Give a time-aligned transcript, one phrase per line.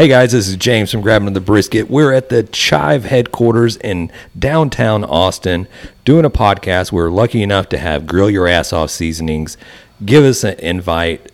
[0.00, 1.90] Hey guys, this is James from Grabbing the Brisket.
[1.90, 5.68] We're at the Chive headquarters in downtown Austin
[6.06, 6.90] doing a podcast.
[6.90, 9.58] We're lucky enough to have Grill Your Ass Off Seasonings
[10.02, 11.30] give us an invite.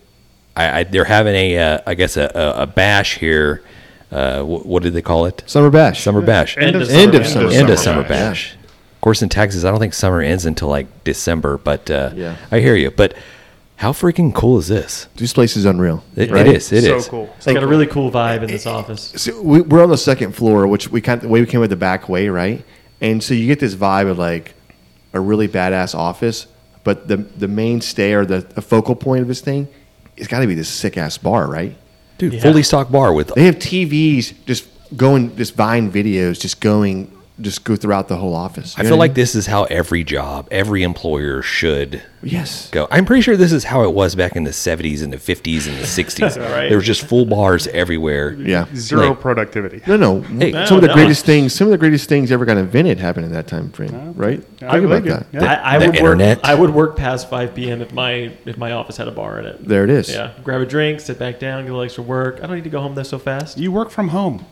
[0.57, 3.63] I, I, they're having a, uh, I guess, a, a, a bash here.
[4.11, 5.45] Uh, what, what did they call it?
[5.47, 6.03] Summer bash.
[6.03, 6.59] Summer bash.
[6.59, 7.21] End of End summer.
[7.21, 7.51] of summer.
[7.53, 8.55] End of Summer summer bash.
[8.57, 8.65] bash.
[8.95, 12.35] Of course, in Texas, I don't think summer ends until like December, but uh, Yeah.
[12.51, 12.91] I hear you.
[12.91, 13.15] But
[13.77, 15.07] how freaking cool is this?
[15.17, 16.03] This place is unreal.
[16.17, 16.47] It, right?
[16.47, 16.73] it is.
[16.73, 17.05] It is.
[17.05, 17.35] so cool.
[17.37, 19.13] It's got a really cool vibe in this office.
[19.17, 21.61] So we, we're on the second floor, which we kind of, the way we came
[21.61, 22.65] with the back way, right?
[23.01, 24.55] And so you get this vibe of like
[25.13, 26.47] a really badass office,
[26.85, 29.69] but the the mainstay or the, the focal point of this thing,
[30.17, 31.77] it's got to be this sick ass bar, right?
[32.17, 32.41] Dude, Yeah.
[32.41, 37.65] fully stocked bar with They have TVs just going, just Vine videos, just going, just
[37.65, 38.75] go throughout the whole office.
[38.79, 42.03] I feel know like what this is how every job, every employer should mean?
[42.23, 42.71] Yes.
[42.71, 42.89] go.
[42.91, 45.69] I'm pretty sure this is how it was back in the 70s and the 50s
[45.69, 46.37] and the 60s.
[46.57, 46.69] Right.
[46.69, 48.33] There was just full bars everywhere.
[48.33, 48.67] Yeah.
[48.75, 49.83] Zero Like- productivity.
[49.87, 50.21] No, no.
[50.23, 50.53] Hey.
[50.67, 50.95] some of the No, no.
[50.95, 54.15] greatest things, some of the greatest things ever got invented happened in that time frame,
[54.17, 54.39] right?
[54.39, 55.11] I Think about believe you.
[55.13, 55.27] that.
[55.33, 55.45] Yeah.
[55.63, 56.39] I, I the would internet.
[56.39, 56.47] work.
[56.47, 57.83] I would work past 5 p.m.
[57.83, 59.67] if my if my office had a bar in it.
[59.69, 60.09] There it is.
[60.11, 62.39] Yeah, grab a drink, sit back down, get a little extra work.
[62.43, 63.59] I don't need to go home there so fast.
[63.59, 64.45] You work from home.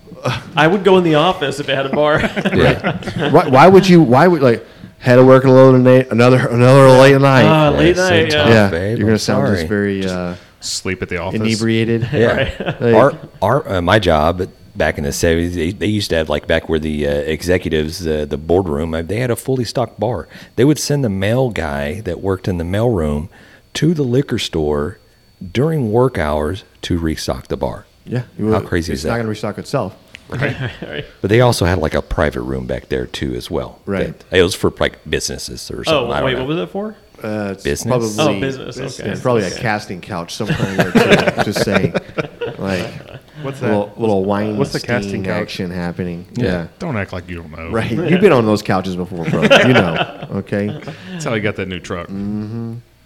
[0.55, 2.21] I would go in the office if it had a bar.
[2.55, 3.31] Yeah.
[3.31, 4.03] why, why would you?
[4.03, 4.65] Why would like
[5.05, 6.09] had to work alone tonight?
[6.11, 7.45] Another another late night.
[7.45, 8.31] Ah, late so night.
[8.31, 8.49] tough.
[8.49, 8.55] Yeah.
[8.55, 9.57] yeah, babe, you're gonna I'm sound sorry.
[9.59, 11.41] just very uh, Sleep at the office.
[11.41, 12.09] inebriated.
[12.13, 12.77] Yeah.
[12.81, 16.29] Like- our our uh, my job back in the 70s, they, they used to have
[16.29, 20.01] like back where the uh, executives, uh, the boardroom, uh, they had a fully stocked
[20.01, 20.27] bar.
[20.57, 23.29] They would send the mail guy that worked in the mail room
[23.75, 24.99] to the liquor store
[25.53, 27.87] during work hours to restock the bar.
[28.05, 29.95] Yeah, How crazy is that it's not gonna restock itself.
[30.83, 31.05] Right.
[31.21, 33.81] But they also had like a private room back there too, as well.
[33.87, 34.19] Right.
[34.31, 36.13] That- it was for like businesses or Oh something.
[36.13, 36.39] I don't wait, know.
[36.41, 36.97] what was it for?
[37.23, 38.17] Uh, it's Business?
[38.17, 39.01] Probably, Oh, business.
[39.01, 39.11] Okay.
[39.11, 41.43] Yeah, probably a casting couch somewhere in there too.
[41.45, 41.93] just saying,
[42.59, 42.87] like
[43.43, 43.69] What's that?
[43.69, 45.43] little, little wine What's the casting couch?
[45.43, 46.27] action happening.
[46.35, 46.67] Yeah.
[46.79, 47.71] Don't act like you don't know.
[47.71, 47.91] Right.
[48.11, 49.43] You've been on those couches before, bro.
[49.43, 50.27] You know.
[50.33, 50.67] Okay.
[51.11, 52.09] That's how you got that new truck.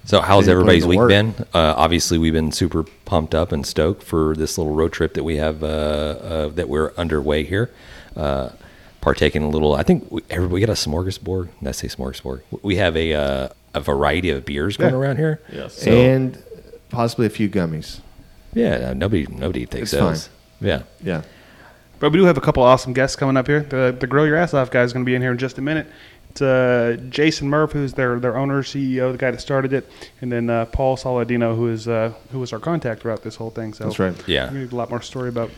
[0.08, 1.10] So how's everybody's week work.
[1.10, 1.34] been?
[1.52, 5.22] Uh, obviously, we've been super pumped up and stoked for this little road trip that
[5.24, 7.70] we have uh, uh, that we're underway here.
[8.16, 8.48] Uh,
[9.02, 9.74] partaking a little.
[9.74, 11.50] I think we, everybody got a smorgasbord.
[11.58, 12.40] Did I say smorgasbord?
[12.62, 14.98] We have a uh, a variety of beers going Yeah.
[14.98, 15.42] around here.
[15.52, 15.74] Yes.
[15.74, 16.42] So, and
[16.88, 18.00] possibly a few gummies.
[18.54, 20.28] yeah, nobody nobody takes It's those.
[20.28, 20.68] fine.
[20.68, 20.82] Yeah.
[21.04, 21.22] Yeah.
[22.00, 23.60] But we do have a couple awesome guests coming up here.
[23.60, 25.58] The the Grill Your Ass Off guy is going to be in here in just
[25.58, 25.86] a minute.
[26.30, 29.90] It's uh, Jason Murph, who's their their owner, CEO, the guy that started it,
[30.20, 33.50] and then uh, Paul Saladino, who is uh, who was our contact throughout this whole
[33.50, 33.72] thing.
[33.72, 34.14] So That's right.
[34.28, 34.52] Yeah.
[34.52, 35.50] we need a lot more story about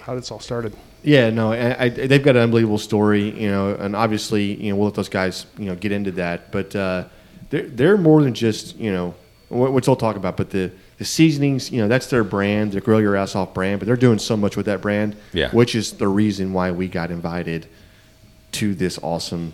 [0.00, 0.74] how this all started.
[1.02, 4.76] Yeah, no, I, I, they've got an unbelievable story, you know, and obviously, you know,
[4.76, 6.50] we'll let those guys, you know, get into that.
[6.50, 7.04] But uh,
[7.50, 9.14] they're they're more than just, you know,
[9.48, 10.36] what, which they'll talk about.
[10.36, 13.78] But the the seasonings, you know, that's their brand, the grill your ass off brand.
[13.78, 15.50] But they're doing so much with that brand, Yeah.
[15.52, 17.68] Which is the reason why we got invited
[18.52, 19.52] to this awesome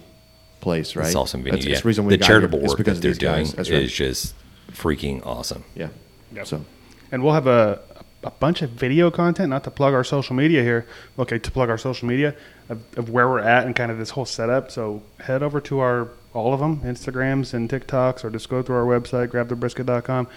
[0.63, 1.07] place, right?
[1.07, 1.57] It's awesome venue.
[1.57, 1.73] That's, yeah.
[1.73, 3.53] that's the reason we the got charitable here, is work because that they're doing guys.
[3.53, 3.83] That's right.
[3.83, 4.35] is just
[4.71, 5.65] freaking awesome.
[5.75, 5.89] yeah.
[6.33, 6.47] Yep.
[6.47, 6.65] So
[7.11, 7.81] And we'll have a,
[8.23, 10.87] a bunch of video content, not to plug our social media here.
[11.19, 12.35] Okay, to plug our social media
[12.71, 14.71] of, of where we're at and kind of this whole setup.
[14.71, 18.77] So head over to our all of them, Instagrams and TikToks, or just go through
[18.77, 20.29] our website, grabthebrisket.com,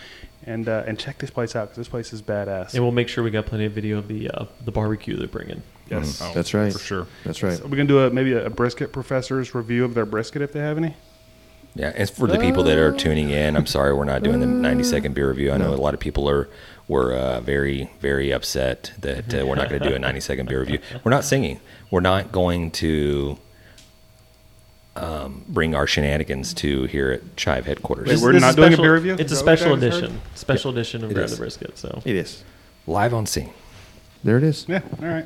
[0.46, 2.74] and uh, and check this place out because this place is badass.
[2.74, 5.28] And we'll make sure we got plenty of video of the uh, the barbecue they're
[5.28, 5.64] bringing.
[5.90, 6.22] Yes.
[6.22, 6.72] Oh, That's right.
[6.74, 7.08] For sure.
[7.24, 7.58] that's right.
[7.58, 10.52] So we're gonna do a maybe a, a brisket professor's review of their brisket if
[10.54, 10.96] they have any.
[11.78, 14.46] Yeah, and for the people that are tuning in, I'm sorry we're not doing the
[14.46, 15.52] 90 second beer review.
[15.52, 16.48] I know a lot of people are
[16.88, 20.48] were uh, very very upset that uh, we're not going to do a 90 second
[20.48, 20.80] beer review.
[21.04, 21.60] We're not singing.
[21.92, 23.38] We're not going to
[24.96, 28.08] um, bring our shenanigans to here at Chive headquarters.
[28.08, 29.14] Wait, we're This not is doing a beer review?
[29.20, 29.84] It's a Is that what special I heard?
[29.84, 30.22] edition.
[30.36, 31.78] Special edition of Grab the Brisket.
[31.78, 32.44] So, It is.
[32.88, 33.52] Live on scene.
[34.24, 34.66] There it is.
[34.70, 34.82] Yeah.
[35.02, 35.26] All right.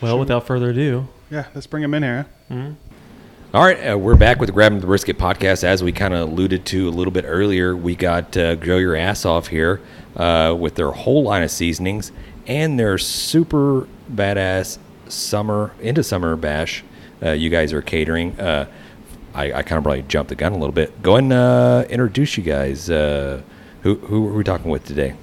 [0.00, 1.46] Well, without further ado, Yeah.
[1.54, 2.26] Let's bring them in here.
[2.48, 2.70] huh?
[3.54, 5.64] All right, uh, we're back with the Grabbing the Brisket podcast.
[5.64, 8.94] As we kind of alluded to a little bit earlier, we got uh, Grill Your
[8.94, 9.80] Ass Off here
[10.16, 12.12] uh, with their whole line of seasonings
[12.46, 14.78] and their super badass
[15.08, 16.84] summer into summer bash.
[17.22, 18.38] Uh, you guys are catering.
[18.38, 18.66] Uh,
[19.34, 21.00] I, I kind of probably jumped the gun a little bit.
[21.02, 22.90] Go ahead and uh, introduce you guys.
[22.90, 23.40] Uh,
[23.82, 25.14] who, who are we talking with today?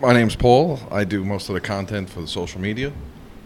[0.00, 0.78] My name's Paul.
[0.90, 2.92] I do most of the content for the social media.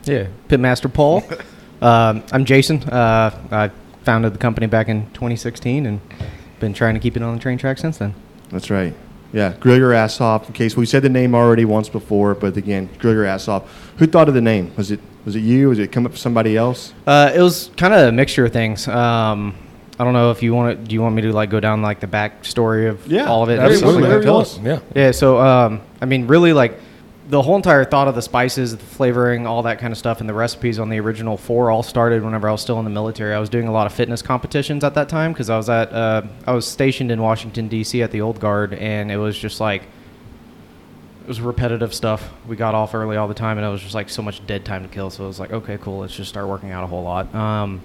[0.04, 1.22] Yeah, Pitmaster Paul.
[1.82, 2.82] um, I'm Jason.
[2.84, 3.70] Uh, I
[4.04, 6.00] founded the company back in 2016 and
[6.58, 8.14] been trying to keep it on the train track since then.
[8.50, 8.94] That's right.
[9.32, 10.48] Yeah, grill your ass off.
[10.48, 13.92] In case we said the name already once before, but again, grill your ass off.
[13.98, 14.72] Who thought of the name?
[14.76, 15.68] Was it was it you?
[15.68, 16.92] Was it come up with somebody else?
[17.06, 18.88] Uh, it was kind of a mixture of things.
[18.88, 19.54] Um,
[20.00, 20.84] I don't know if you want to.
[20.84, 23.50] Do you want me to like go down like the backstory of Yeah, all of
[23.50, 23.60] it?
[23.60, 23.78] absolutely.
[23.78, 24.82] Something like Whatever that?
[24.96, 25.02] Yeah.
[25.04, 25.10] Yeah.
[25.12, 26.80] So um, I mean, really, like
[27.30, 30.28] the whole entire thought of the spices, the flavoring, all that kind of stuff, and
[30.28, 33.32] the recipes on the original four all started whenever I was still in the military.
[33.34, 35.92] I was doing a lot of fitness competitions at that time because I was at
[35.92, 38.02] uh, I was stationed in Washington D.C.
[38.02, 39.82] at the old guard, and it was just like
[41.22, 42.28] it was repetitive stuff.
[42.48, 44.64] We got off early all the time, and it was just like so much dead
[44.64, 45.10] time to kill.
[45.10, 47.32] So it was like, okay, cool, let's just start working out a whole lot.
[47.34, 47.80] Um,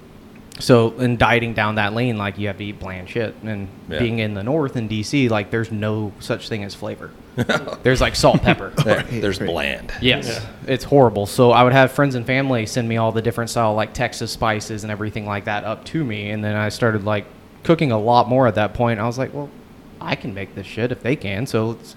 [0.58, 4.00] so in dieting down that lane, like you have to eat bland shit, and Yeah.
[4.00, 7.10] being in the north in DC, like there's no such thing as flavor.
[7.82, 8.72] there's like salt, pepper.
[8.84, 9.92] There- there's bland.
[10.00, 11.26] Yes, it's horrible.
[11.26, 14.30] So I would have friends and family send me all the different style like Texas
[14.32, 17.26] spices and everything like that up to me, and then I started like
[17.62, 19.00] cooking a lot more at that point.
[19.00, 19.50] I was like, well,
[20.00, 21.46] I can make this shit if they can.
[21.46, 21.96] So let's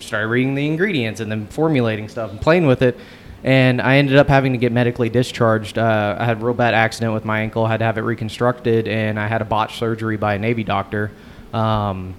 [0.00, 2.98] start reading the ingredients and then formulating stuff and playing with it.
[3.44, 5.76] And I ended up having to get medically discharged.
[5.78, 8.88] Uh, I had a real bad accident with my ankle, had to have it reconstructed,
[8.88, 11.10] and I had a botched surgery by a Navy doctor.
[11.52, 12.14] Um,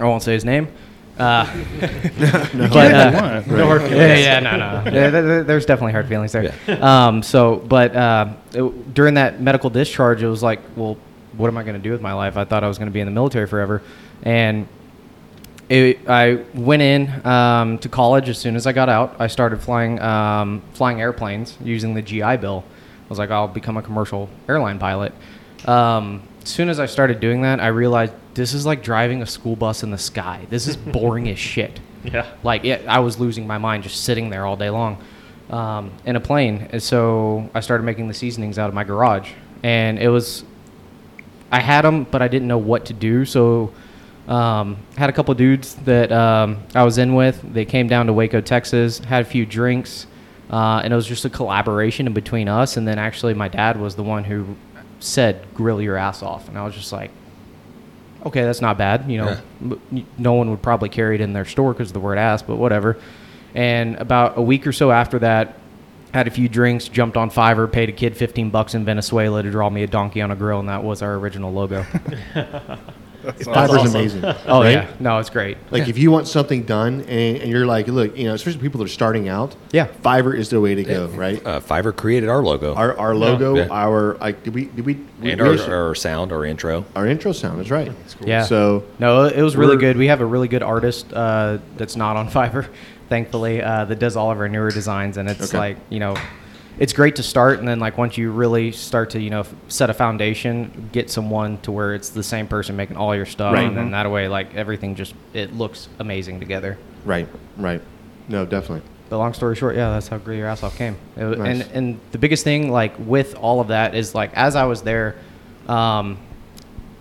[0.00, 0.66] I won't say his name.
[1.18, 1.44] Uh,
[1.80, 3.96] but, uh, No hard feelings.
[3.98, 4.90] yeah, yeah, no, no.
[4.90, 6.54] There- there- There's definitely hard feelings there.
[6.82, 10.96] Um, so, but uh, it- during that medical discharge, it was like, well,
[11.36, 12.36] what am I going to do with my life?
[12.36, 13.82] I thought I was going to be in the military forever,
[14.22, 14.66] and
[15.68, 19.14] it, I went in um, to college as soon as I got out.
[19.20, 22.64] I started flying um, flying airplanes using the GI Bill.
[22.66, 25.12] I was like, I'll become a commercial airline pilot.
[25.66, 29.26] Um, as soon as I started doing that, I realized this is like driving a
[29.26, 30.46] school bus in the sky.
[30.50, 31.80] This is boring as shit.
[32.04, 32.26] Yeah.
[32.42, 35.02] Like it, I was losing my mind just sitting there all day long
[35.50, 36.68] um, in a plane.
[36.70, 39.30] And so I started making the seasonings out of my garage,
[39.62, 40.44] and it was
[41.52, 43.24] I had them, but I didn't know what to do.
[43.24, 43.72] So
[44.28, 47.40] um, had a couple dudes that um, I was in with.
[47.52, 50.06] They came down to Waco, Texas, had a few drinks,
[50.50, 52.76] uh, and it was just a collaboration in between us.
[52.76, 54.56] And then actually, my dad was the one who
[55.00, 57.10] said, "Grill your ass off," and I was just like.
[58.26, 59.10] Okay, that's not bad.
[59.10, 62.00] You know, m- no one would probably carry it in their store because of the
[62.00, 62.98] word ass, but whatever.
[63.54, 65.56] And about a week or so after that,
[66.12, 69.50] had a few drinks, jumped on Fiverr, paid a kid 15 bucks in Venezuela to
[69.50, 71.86] draw me a donkey on a grill, and that was our original logo.
[73.22, 74.24] Fiverr's amazing.
[74.24, 74.70] oh, right?
[74.72, 74.90] yeah.
[74.98, 75.56] No, it's great.
[75.70, 78.78] Like if you want something done and, and you're like, look, you know, especially people
[78.78, 79.88] that are starting out, Yeah.
[80.02, 81.44] Fiverr is the way to go, right?
[81.44, 83.68] Uh, Fiverr created our logo Our, our logo, Yeah.
[83.70, 86.84] our like, did we did we, we and we our, actually- our sound, our intro.
[86.96, 87.92] our intro sound is right.
[88.24, 88.42] Yeah.
[88.44, 89.96] So No, it was really good.
[89.96, 92.66] We have a really good artist uh, that's not on Fiverr,
[93.08, 95.58] thankfully, uh, that does all of our newer designs, and it's Okay.
[95.58, 96.16] like you know,
[96.80, 99.54] it's great to start, and then like once you really start to you know f-
[99.68, 103.54] set a foundation, get someone to where it's the same person making all your stuff,
[103.54, 103.64] Right.
[103.68, 106.76] and then that way like everything just it looks amazing together.
[107.04, 107.80] right, right.
[108.28, 108.82] No, definitely.
[109.08, 110.96] But long story short, yeah, that's how Grill Your Ass Off came.
[111.16, 111.62] It Nice.
[111.66, 114.82] And and the biggest thing, like with all of that, is like as I was
[114.82, 115.16] there,
[115.68, 116.16] um,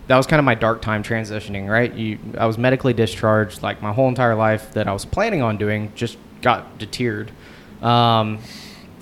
[0.07, 1.69] that was kind of my dark time transitioning.
[1.69, 3.61] Right, you, I was medically discharged.
[3.61, 7.31] Like my whole entire life that I was planning on doing just got deterred,
[7.83, 8.39] um,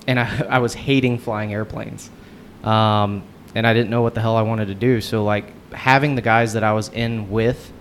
[0.08, 2.10] and I, I was hating flying airplanes,
[2.64, 3.22] um,
[3.54, 5.00] and I didn't know what the hell I wanted to do.
[5.00, 7.72] So like having the guys that I was in with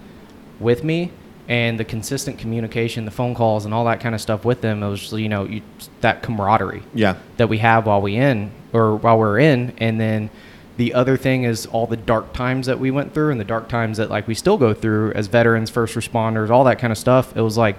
[0.59, 1.11] with me
[1.47, 4.83] and the consistent communication, the phone calls, and all that kind of stuff with them.
[4.83, 5.61] It was just, you know you,
[6.01, 7.15] that camaraderie Yeah.
[7.37, 10.29] that we have while we in or while we're in, and then
[10.75, 13.67] the other thing is all the dark times that we went through and the dark
[13.69, 16.97] times that like we still go through as veterans, first responders, all that kind of
[16.99, 17.35] stuff.
[17.35, 17.77] It was like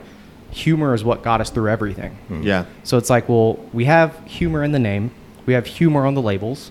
[0.51, 2.13] humor is what got us through everything.
[2.29, 2.43] Hmm.
[2.43, 2.65] Yeah.
[2.85, 5.11] So it's like, well, we have humor in the name,
[5.47, 6.71] we have humor on the labels,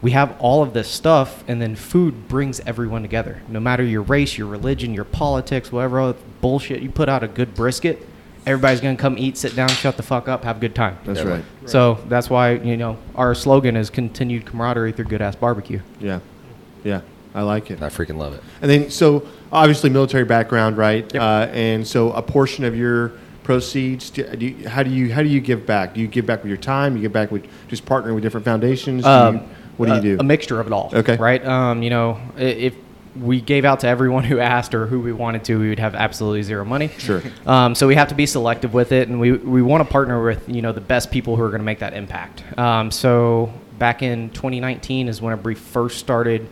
[0.00, 3.42] we have all of this stuff, and then food brings everyone together.
[3.48, 7.54] No matter your race, your religion, your politics, whatever bullshit, you put out a good
[7.54, 8.06] brisket,
[8.44, 10.98] everybody's gonna come eat, sit down, shut the fuck up, have a good time.
[11.04, 11.28] That's Yeah.
[11.28, 11.44] right.
[11.66, 15.80] So that's why you know our slogan is continued camaraderie through good ass barbecue.
[16.00, 16.18] Yeah.
[16.82, 17.02] Yeah.
[17.34, 17.80] I like it.
[17.80, 18.42] I freaking love it.
[18.60, 21.04] And then, so obviously military background, right?
[21.12, 21.22] Yep.
[21.22, 23.12] Uh, and so a portion of your
[23.44, 25.94] proceeds, do do you, how do you how do you give back?
[25.94, 26.96] Do you give back with your time?
[26.96, 29.02] You give back with just partnering with different foundations?
[29.04, 29.40] Do Um, you,
[29.76, 30.16] what do you do?
[30.20, 30.90] A mixture of it all.
[30.92, 31.16] Okay.
[31.16, 31.44] Right.
[31.44, 32.74] Um, you know, if
[33.16, 35.94] we gave out to everyone who asked or who we wanted to, we would have
[35.94, 36.88] absolutely zero money.
[36.98, 37.22] Sure.
[37.46, 40.22] Um, so we have to be selective with it, and we we want to partner
[40.22, 42.42] with you know the best people who are going to make that impact.
[42.58, 46.48] Um, so back in 2019 is when we first started.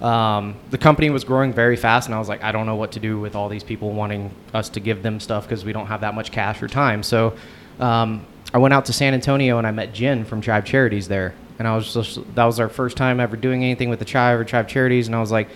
[0.00, 2.92] Um, the company was growing very fast, and I was like, I don't know what
[2.92, 5.86] to do with all these people wanting us to give them stuff because we don't
[5.86, 7.02] have that much cash or time.
[7.02, 7.36] So
[7.78, 11.34] um, I went out to San Antonio and I met Jen from Chive Charities there,
[11.58, 14.40] and I was just that was our first time ever doing anything with the Chive
[14.40, 15.48] or Chive Charities, and I was like,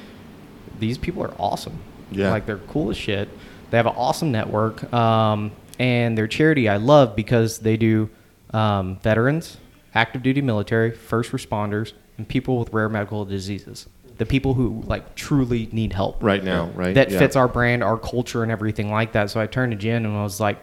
[0.79, 1.79] these people are awesome.
[2.11, 2.31] Yeah.
[2.31, 3.29] Like they're cool as shit.
[3.71, 4.91] They have an awesome network.
[4.93, 8.11] Um, and their charity I love because they do
[8.53, 9.59] um, veterans,
[9.95, 13.87] active duty military, first responders, and people with rare medical diseases.
[14.19, 16.23] The people who like truly need help.
[16.23, 16.95] right now, right?
[16.95, 17.19] That Yeah.
[17.19, 19.31] fits our brand, our culture, and everything like that.
[19.31, 20.59] So I turned to Jen and I was like,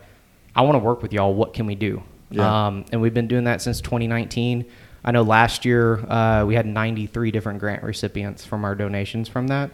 [0.55, 1.33] I want to work with y'all.
[1.33, 2.03] What can we do?
[2.31, 2.67] Yeah.
[2.67, 4.65] Um, and we've been doing that since 2019.
[5.03, 9.47] I know last year uh, we had 93 different grant recipients from our donations from
[9.47, 9.69] that.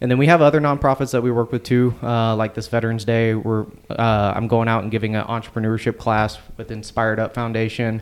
[0.00, 3.04] And then we have other nonprofits that we work with too, uh, like this Veterans
[3.04, 3.34] Day.
[3.34, 8.00] We're uh, I'm going out and giving an entrepreneurship class with Inspired Up Foundation.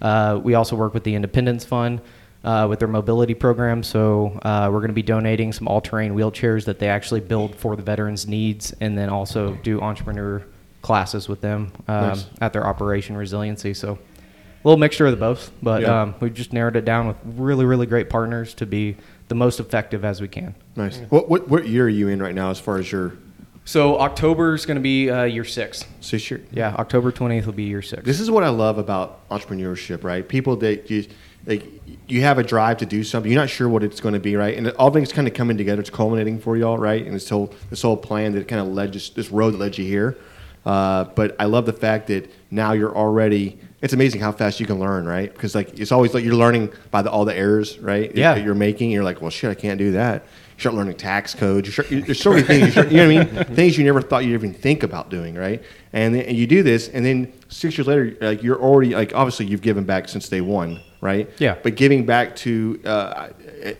[0.00, 2.00] Uh, we also work with the Independence Fund
[2.44, 3.82] uh, with their mobility program.
[3.82, 7.76] So uh, we're going to be donating some all-terrain wheelchairs that they actually build for
[7.76, 10.42] the veterans' needs, and then also do entrepreneur
[10.82, 12.26] classes with them um, Nice.
[12.40, 13.74] at their Operation Resiliency.
[13.74, 16.02] So a little mixture of the both, but Yeah.
[16.02, 18.96] um, we've just narrowed it down with really, really great partners to be
[19.28, 20.54] the most effective as we can.
[20.76, 20.98] Nice.
[21.10, 23.12] What, what what year are you in right now as far as your
[23.64, 25.84] So October is going to be uh, year six.
[26.00, 26.40] six year?
[26.50, 28.02] Yeah, October 20th will be year six.
[28.04, 30.26] This is what I love about entrepreneurship, right?
[30.26, 31.04] People that you
[31.46, 33.30] like, you have a drive to do something.
[33.30, 34.56] You're not sure what it's going to be, right?
[34.56, 35.80] And all things kind of coming together.
[35.80, 37.04] It's culminating for y'all, right?
[37.04, 39.78] And this whole this whole plan that kind of led just this road that led
[39.78, 40.18] you here.
[40.66, 43.58] Uh, but I love the fact that now you're already.
[43.80, 45.32] It's amazing how fast you can learn, right?
[45.32, 48.14] Because like it's always like you're learning by the, all the errors, right?
[48.14, 48.34] Yeah.
[48.34, 48.90] That you're making.
[48.90, 50.24] You're like, well, shit, I can't do that.
[50.56, 51.66] You start learning tax codes.
[51.66, 52.66] You start, there's so many things.
[52.66, 53.44] You, start, you know what I mean?
[53.56, 55.62] Things you never thought you'd even think about doing, right?
[55.94, 59.14] And then, and you do this, and then six years later, like you're already like
[59.14, 61.28] obviously you've given back since day one, right?
[61.38, 61.56] Yeah.
[61.62, 63.28] But giving back to uh,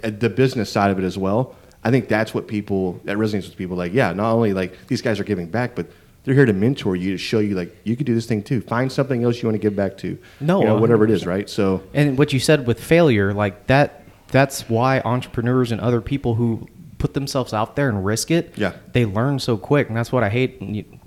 [0.03, 3.57] the business side of it as well, I think that's what people that resonates with
[3.57, 3.77] people.
[3.77, 5.87] Like, yeah, not only like these guys are giving back, but
[6.25, 8.61] they're here to mentor you to show you like you could do this thing too.
[8.61, 10.19] Find something else you want to give back to.
[10.41, 11.49] No, you know, whatever it is, right?
[11.49, 16.35] So And what you said with failure, like that, that's why entrepreneurs and other people
[16.35, 18.75] who put themselves out there and risk it, Yeah.
[18.93, 19.89] they learn so quick.
[19.89, 20.61] And that's what I hate.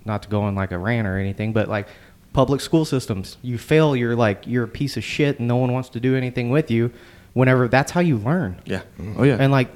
[0.07, 1.87] Not to go on like a rant or anything, but like
[2.33, 5.71] public school systems, you fail, you're like you're a piece of shit, and no one
[5.71, 6.91] wants to do anything with you.
[7.33, 8.61] Whenever that's how you learn.
[8.65, 8.81] yeah,
[9.17, 9.69] oh yeah, And like,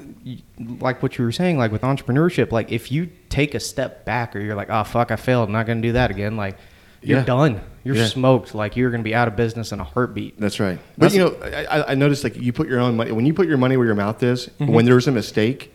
[0.79, 4.35] like what you were saying, like with entrepreneurship, like if you take a step back
[4.35, 6.37] or you're like, oh fuck, I failed, I'm not gonna do that again.
[6.37, 6.57] Like,
[7.01, 7.25] you're Yeah.
[7.25, 7.61] done.
[7.83, 8.05] You're Yeah.
[8.05, 8.53] smoked.
[8.53, 10.39] Like you're gonna be out of business in a heartbeat.
[10.39, 10.77] That's right.
[10.99, 13.25] But That's- you know, I, I- I noticed like you put your own money when
[13.25, 14.49] you put your money where your mouth is.
[14.59, 14.73] Mm-hmm.
[14.73, 15.73] When there's a mistake,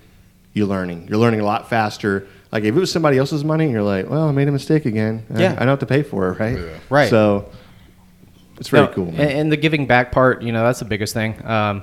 [0.52, 1.06] you're learning.
[1.08, 2.26] You're learning a lot faster.
[2.52, 5.24] Like if it was somebody else's money, you're like, well, I made a mistake again.
[5.34, 5.52] I- Yeah.
[5.54, 6.58] I, don't have to pay for it, right?
[6.58, 6.64] Yeah.
[6.90, 7.08] Right.
[7.08, 7.48] So
[8.58, 9.06] it's very No, cool.
[9.06, 9.20] Man.
[9.20, 11.34] And, and the giving back part, you know, that's the biggest thing.
[11.46, 11.82] Um,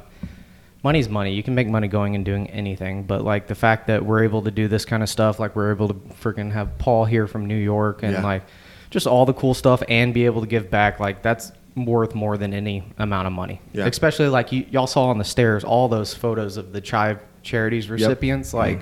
[0.83, 1.33] money's money.
[1.33, 4.43] You can make money going and doing anything, but like the fact that we're able
[4.43, 7.47] to do this kind of stuff, like we're able to freaking have Paul here from
[7.47, 8.23] New York, and Yeah.
[8.23, 8.43] like
[8.91, 12.37] just all the cool stuff, and be able to give back, like that's worth more
[12.37, 13.59] than any amount of money.
[13.73, 13.85] Yeah.
[13.87, 17.89] Especially like you, y'all saw on the stairs, all those photos of the Chive Charities
[17.89, 18.79] recipients, like.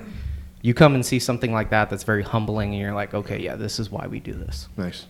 [0.68, 3.56] You come and see something like that that's very humbling, and you're like, okay, yeah,
[3.56, 4.68] this is why we do this.
[4.76, 5.06] Nice.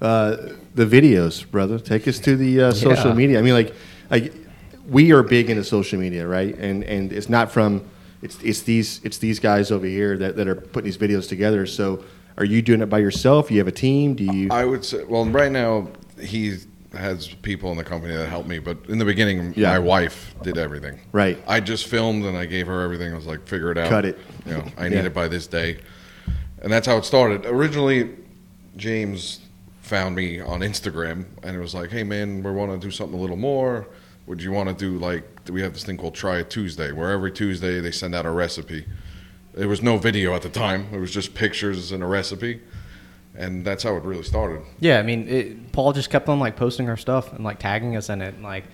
[0.00, 1.78] Uh, the videos, brother.
[1.78, 3.14] Take us to the uh, social Yeah.
[3.14, 3.38] media.
[3.38, 3.74] I mean, like,
[4.10, 4.32] like
[4.88, 6.56] we are big into social media, right?
[6.56, 7.84] And and it's not from
[8.22, 11.66] it's it's these it's these guys over here that, that are putting these videos together.
[11.66, 12.02] So,
[12.38, 13.50] are you doing it by yourself?
[13.50, 14.14] You have a team?
[14.14, 14.48] Do you?
[14.50, 15.88] I would say, well, right now
[16.18, 16.56] he
[16.94, 19.70] has people in the company that help me, but in the beginning, Yeah.
[19.70, 21.00] my wife did everything.
[21.12, 21.38] Right.
[21.46, 23.12] I just filmed and I gave her everything.
[23.12, 23.88] I was like, figure it out.
[23.88, 24.18] Cut it.
[24.46, 24.88] You know, I Yeah.
[25.00, 25.78] need it by this day,
[26.60, 27.46] and that's how it started.
[27.46, 28.10] Originally,
[28.76, 29.40] James
[29.80, 33.18] found me on Instagram and it was like, hey man, we want to do something
[33.18, 33.86] a little more.
[34.26, 37.10] Would you want to do like we have this thing called Try It Tuesday, where
[37.10, 38.86] every Tuesday they send out a recipe.
[39.54, 42.60] There was no video at the time; it was just pictures and a recipe,
[43.36, 44.62] and that's how it really started.
[44.80, 47.96] Yeah, I mean, it, Paul just kept on like posting our stuff and like tagging
[47.96, 48.34] us in it.
[48.34, 48.64] And, like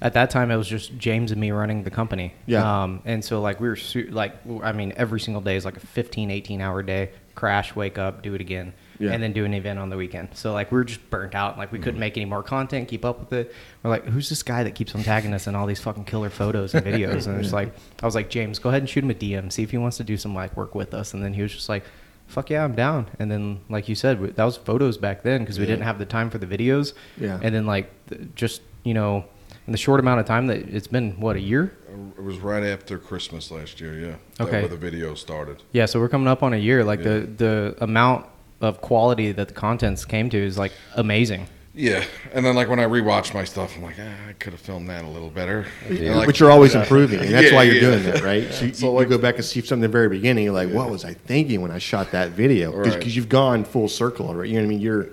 [0.00, 2.34] at that time, it was just James and me running the company.
[2.46, 2.82] Yeah.
[2.84, 5.76] Um, and so like we were su- like, I mean, every single day is like
[5.76, 7.10] a 15, 18 hour day.
[7.34, 9.10] Crash, wake up, do it again, Yeah.
[9.12, 10.28] and then do an event on the weekend.
[10.32, 11.58] So like we were just burnt out.
[11.58, 13.54] Like we couldn't make any more content, keep up with it.
[13.82, 16.30] We're like, who's this guy that keeps on tagging us in all these fucking killer
[16.30, 17.26] photos and videos?
[17.26, 19.62] and it's like, I was like, James, go ahead and shoot him a DM, see
[19.62, 21.12] if he wants to do some like work with us.
[21.12, 21.84] And then he was just like
[22.26, 23.06] fuck yeah, I'm down.
[23.18, 25.72] And then, like you said, that was photos back then because we Yeah.
[25.72, 26.92] didn't have the time for the videos.
[27.18, 27.38] Yeah.
[27.42, 27.90] And then, like,
[28.34, 29.24] just, you know,
[29.66, 31.72] in the short amount of time that it's been, what, a year?
[32.16, 34.44] It was right after Christmas last year, yeah.
[34.44, 34.60] Okay.
[34.60, 35.62] Where the video started.
[35.72, 35.86] Yeah.
[35.86, 36.84] So we're coming up on a year.
[36.84, 37.04] Like, Yeah.
[37.20, 38.26] the, the amount
[38.60, 41.46] of quality that the contents came to is, like, amazing.
[41.76, 44.60] Yeah, and then like when I rewatch my stuff, I'm like, ah, I could have
[44.62, 45.66] filmed that a little better.
[45.86, 47.80] And, like, but you're always improving, and that's Yeah, why you're yeah.
[47.80, 48.44] doing that, right?
[48.52, 50.44] So, you, So, you go back and see something in the very beginning.
[50.44, 53.06] You're like, "What was I thinking when I shot that video?" Because Right.
[53.06, 54.48] you've gone full circle right?
[54.48, 54.80] You know what I mean?
[54.80, 55.08] You're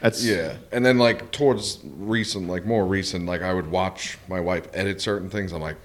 [0.00, 4.40] that's yeah, and then like towards recent, like more recent, like I would watch my
[4.40, 5.52] wife edit certain things.
[5.52, 5.76] I'm like,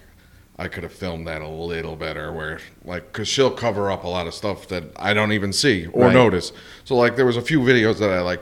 [0.57, 4.07] I could have filmed that a little better, where like, cause she'll cover up a
[4.07, 6.13] lot of stuff that I don't even see or Right.
[6.13, 6.51] notice.
[6.83, 8.41] So like, there was a few videos that I like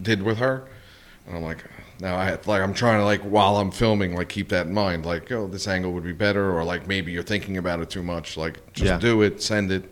[0.00, 0.66] did with her,
[1.26, 1.64] and I'm like,
[2.00, 5.06] now I like I'm trying to like while I'm filming, like keep that in mind,
[5.06, 8.02] like, oh, this angle would be better, or like maybe you're thinking about it too
[8.02, 8.98] much, like just Yeah.
[8.98, 9.84] do it, send it.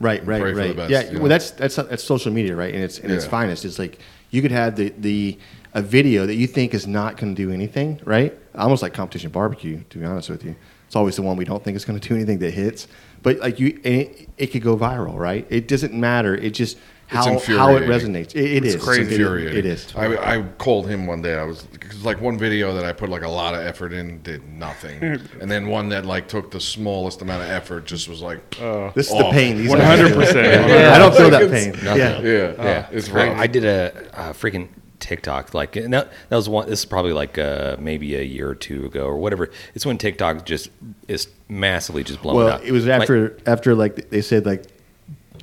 [0.00, 0.68] Right, right, pray for right.
[0.68, 1.20] the best, yeah, you know?
[1.20, 2.72] well, that's that's that's social media, right?
[2.74, 3.64] And it's in its finest.
[3.66, 3.98] It's like
[4.30, 5.38] you could have the the
[5.74, 8.36] a video that you think is not going to do anything, right?
[8.54, 10.56] Almost like competition barbecue, to be honest with you.
[10.86, 12.88] It's always the one we don't think is going to do anything that hits,
[13.22, 15.46] but like you, it, it could go viral, right?
[15.48, 16.34] It doesn't matter.
[16.34, 16.78] It just
[17.10, 18.34] how how it resonates.
[18.34, 19.58] It, it is It's It- infuriating.
[19.58, 19.92] It is.
[19.96, 21.34] I, I called him one day.
[21.34, 24.22] I was cause like one video that I put like a lot of effort in
[24.22, 25.02] did nothing,
[25.40, 28.50] and then one that like took the smallest amount of effort just was like,
[28.94, 29.56] This is the pain.
[29.58, 30.20] These One guys hundred do.
[30.20, 30.64] percent.
[30.70, 31.70] I don't feel that pain.
[31.84, 31.98] Nothing.
[32.00, 32.20] Yeah.
[32.20, 33.34] yeah, Yeah, it's I.
[33.34, 34.68] I did a, a freaking
[35.00, 36.68] TikTok like and that, that was one.
[36.68, 39.50] This is probably like uh, maybe a year or two ago or whatever.
[39.74, 40.70] It's when TikTok just
[41.08, 42.62] is massively just blowing Well, up.
[42.62, 44.64] it was Like, after after like they said like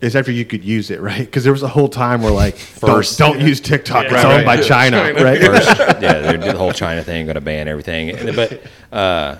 [0.01, 1.19] it's after you could use it, right?
[1.19, 3.17] Because there was a whole time where like First.
[3.17, 4.05] don't, don't use TikTok.
[4.05, 5.23] it's Right, owned by China, China.
[5.23, 5.41] right?
[5.41, 5.67] first,
[6.01, 8.15] yeah, they did the whole China thing, going to ban everything.
[8.35, 8.61] But
[8.91, 9.37] uh,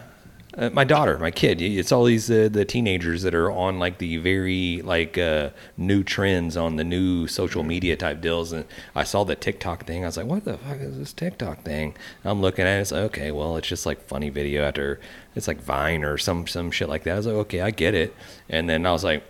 [0.58, 4.00] uh, my daughter, my kid, it's all these uh, the teenagers that are on like
[4.00, 8.52] the very like uh, new trends on the new social media type deals.
[8.52, 10.04] And I saw the TikTok thing.
[10.04, 11.96] I was like, what the fuck is this TikTok thing?
[12.24, 12.82] I'm looking at it.
[12.82, 15.00] It's like, okay, well, it's just like funny video after
[15.36, 17.14] it's like Vine or some some shit like that.
[17.14, 18.16] I was like, okay, I get it.
[18.50, 19.24] And then I was like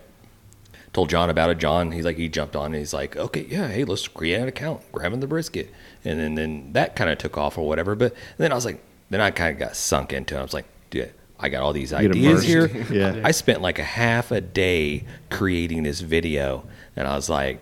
[0.92, 1.58] told John about it.
[1.58, 4.48] John, he's like, he jumped on and he's like, okay, yeah, hey, let's create an
[4.48, 5.72] account, grabbing the brisket.
[6.04, 7.94] And then, then that kind of took off or whatever.
[7.94, 10.38] But then I was like, then I kind of got sunk into it.
[10.38, 12.68] I was like, dude, I got all these get ideas here.
[12.90, 13.20] Yeah.
[13.24, 16.64] I spent like a half a day creating this video.
[16.96, 17.60] And I was like,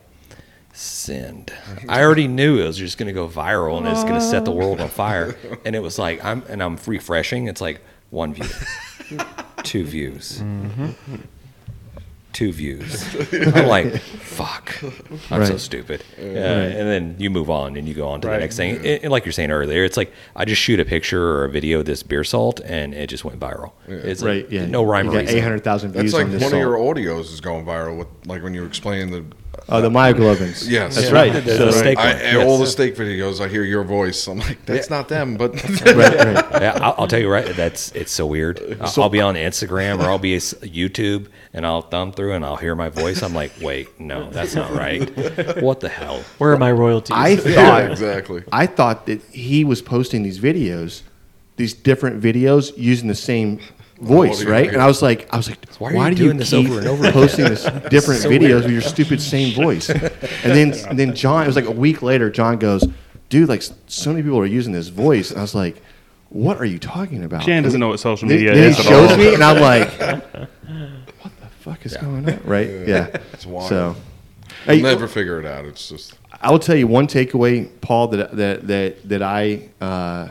[0.72, 1.52] send.
[1.88, 4.44] I already knew it was just going to go viral and it's going to set
[4.44, 5.36] the world on fire.
[5.64, 7.48] And it was like, I'm, and I'm refreshing.
[7.48, 7.80] It's like
[8.10, 8.48] one view,
[9.64, 10.42] two views
[12.36, 13.02] two views.
[13.32, 14.74] I'm like, fuck,
[15.30, 16.04] I'm so stupid.
[16.18, 18.34] Uh, And then you move on and you go on to Right.
[18.34, 18.76] the next thing.
[18.76, 21.50] And, and like you're saying earlier, it's like I just shoot a picture or a
[21.50, 23.72] video of this beer salt and it just went viral.
[23.88, 24.52] It's like, Right.
[24.52, 24.66] Yeah.
[24.66, 25.36] no rhyme You or got reason.
[25.38, 26.52] eight hundred thousand views That's like on one this.
[26.52, 29.24] of your audios is going viral with like when you explain the.
[29.68, 30.68] Oh, the myoglobins.
[30.68, 30.94] Yes.
[30.94, 31.32] that's right.
[31.32, 34.26] The- the So- steak I, one, and all the steak videos, I hear your voice.
[34.28, 36.14] I'm like, that's not them, but right, right.
[36.62, 37.46] yeah, I'll, I'll tell you right.
[37.56, 38.78] That's it's so weird.
[38.80, 42.32] I'll, I'll be on Instagram or I'll be a s- YouTube and I'll thumb through
[42.34, 43.22] and I'll hear my voice.
[43.22, 45.00] I'm like, wait, no, that's not right.
[45.62, 46.22] What the hell?
[46.38, 47.16] Where are my royalties?
[47.16, 48.44] I yeah, thought exactly.
[48.52, 51.02] I thought that he was posting these videos,
[51.56, 53.60] these different videos using the same
[53.98, 54.66] voice, Audio, right?
[54.66, 54.72] yeah.
[54.72, 56.52] And I was like, I was like, Why why, are you do you doing this
[56.52, 58.62] over and over posting this different So videos weird.
[58.64, 59.88] with your stupid same voice?
[59.88, 60.02] And
[60.42, 62.84] then and then John, it was like a week later, John goes,
[63.28, 65.82] dude, like so many people are using this voice, and I was like,
[66.28, 67.42] what are you talking about?
[67.44, 69.16] Shan doesn't know what social media then is he shows all.
[69.16, 72.40] me, and I'm like, what the fuck is going on?
[72.44, 72.68] Right?
[72.86, 73.16] Yeah.
[73.32, 73.68] It's wild.
[73.68, 73.96] So.
[74.68, 75.64] I'll never figure it out.
[75.64, 80.28] It's just I will tell you one takeaway, Paul, that that that that I uh,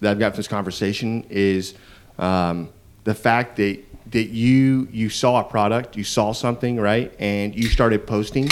[0.00, 1.74] that I've got from this conversation is
[2.18, 2.68] um,
[3.04, 7.68] the fact that that you you saw a product, you saw something, right, and you
[7.68, 8.48] started posting,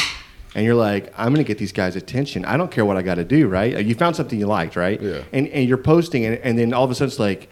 [0.55, 2.45] and you're like, I'm going to get these guys' attention.
[2.45, 3.85] I don't care what I got to do, right?
[3.85, 5.01] You found something you liked, right?
[5.01, 5.23] Yeah.
[5.33, 7.49] And and you're posting, and, and then all of a sudden it's like.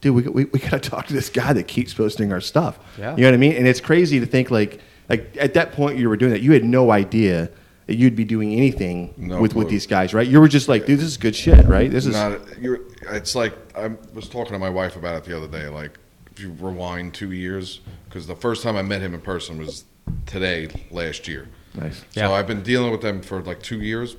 [0.00, 2.78] Dude, we, we, we got to talk to this guy that keeps posting our stuff.
[2.98, 3.16] Yeah.
[3.16, 3.52] You know what I mean?
[3.54, 6.52] And it's crazy to think like, like at that point you were doing that, you
[6.52, 7.48] had no idea
[7.86, 10.26] that you'd be doing anything No with, with these guys, right?
[10.26, 11.90] You were just like, dude, this is good shit, right?
[11.90, 12.40] This is not.
[12.58, 12.80] You're,
[13.12, 15.68] it's like I was talking to my wife about it the other day.
[15.68, 15.98] Like
[16.34, 19.84] if you rewind two years, because the first time I met him in person was
[20.26, 21.48] today last year.
[21.74, 21.98] nice.
[22.10, 22.32] So Yeah.
[22.32, 24.16] I've been dealing with them for like two years.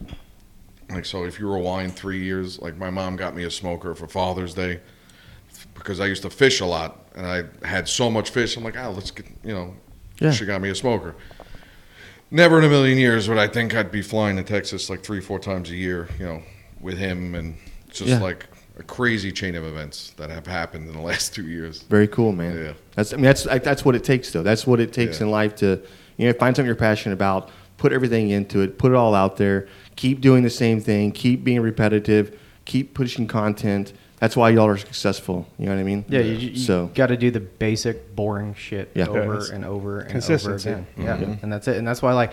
[0.90, 4.08] Like so, if you rewind three years, like my mom got me a smoker for
[4.08, 4.80] Father's Day
[5.74, 8.56] because I used to fish a lot and I had so much fish.
[8.56, 9.74] I'm like, oh, let's get you know,
[10.20, 10.32] Yeah.
[10.32, 11.16] she got me a smoker.
[12.32, 15.22] Never in a million years would I think I'd be flying to Texas like three,
[15.22, 16.44] four times a year, you know,
[16.80, 17.56] with him, and
[17.90, 18.20] just Yeah.
[18.20, 18.46] like
[18.78, 21.82] a crazy chain of events that have happened in the last two years.
[21.84, 22.58] Very cool, man.
[22.58, 22.74] Yeah.
[22.96, 24.44] That's I mean that's like, that's what it takes though.
[24.44, 25.26] That's what it takes Yeah.
[25.28, 25.82] in life to
[26.18, 29.38] you know find something you're passionate about, put everything into it, put it all out
[29.38, 33.94] there, keep doing the same thing, keep being repetitive, keep pushing content.
[34.20, 35.46] That's why y'all are successful.
[35.60, 36.06] You know what I mean?
[36.08, 39.08] Yeah, you, you so got to do the basic boring shit Yeah.
[39.08, 39.50] over Yes.
[39.50, 40.70] and over and over Consistency.
[40.70, 40.88] again.
[40.98, 41.44] Yeah, mm-hmm.
[41.44, 41.76] and that's it.
[41.78, 42.32] And that's why like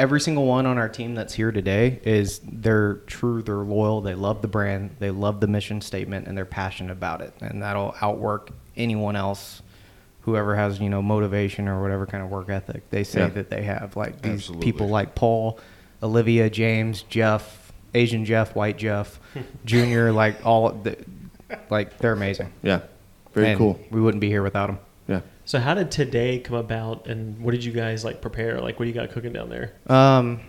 [0.00, 4.14] every single one on our team that's here today is they're true, they're loyal, they
[4.14, 7.94] love the brand, they love the mission statement, and they're passionate about it, and that'll
[8.00, 9.60] outwork anyone else.
[10.22, 13.26] Whoever has you know motivation or whatever kind of work ethic they say Yeah.
[13.28, 14.64] that they have, like these Absolutely.
[14.64, 15.60] people like Paul,
[16.02, 19.20] Olivia, James, Jeff, Asian Jeff, White Jeff,
[19.66, 20.96] Junior, like all, the,
[21.68, 22.50] like they're amazing.
[22.62, 22.80] yeah,
[23.34, 23.78] very And cool.
[23.90, 24.78] We wouldn't be here without them.
[25.50, 25.60] Yeah.
[25.60, 28.60] So how did today come about, and what did you guys like prepare?
[28.60, 29.72] Like, what do you got cooking down there?
[29.88, 30.40] Um,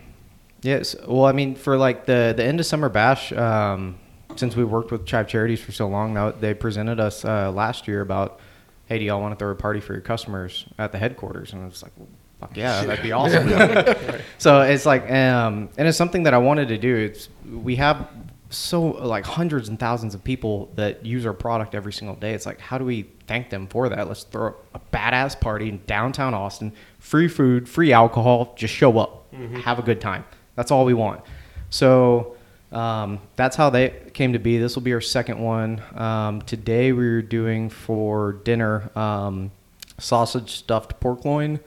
[0.62, 0.94] yes.
[1.06, 3.98] Well, I mean, for like the the end of summer bash, um,
[4.36, 7.88] since we worked with Chive Charities for so long, now they presented us uh, last
[7.88, 8.40] year about,
[8.86, 11.52] hey, do y'all want to throw a party for your customers at the headquarters?
[11.52, 11.92] And I was like,
[12.40, 13.48] fuck yeah, that'd be awesome.
[14.38, 16.96] So it's like, um, and it's something that I wanted to do.
[16.96, 18.08] It's we have
[18.52, 22.32] so like hundreds and thousands of people that use our product every single day.
[22.34, 24.06] It's like, how do we thank them for that?
[24.08, 28.54] Let's throw a badass party in downtown Austin, free food, free alcohol.
[28.56, 30.24] Just show up, have a good time.
[30.54, 31.22] That's all we want.
[31.70, 32.36] So
[32.72, 34.58] um, that's how they came to be.
[34.58, 35.82] This will be our second one.
[35.94, 39.50] Um, today we are doing for dinner um,
[39.98, 41.60] sausage stuffed pork loin,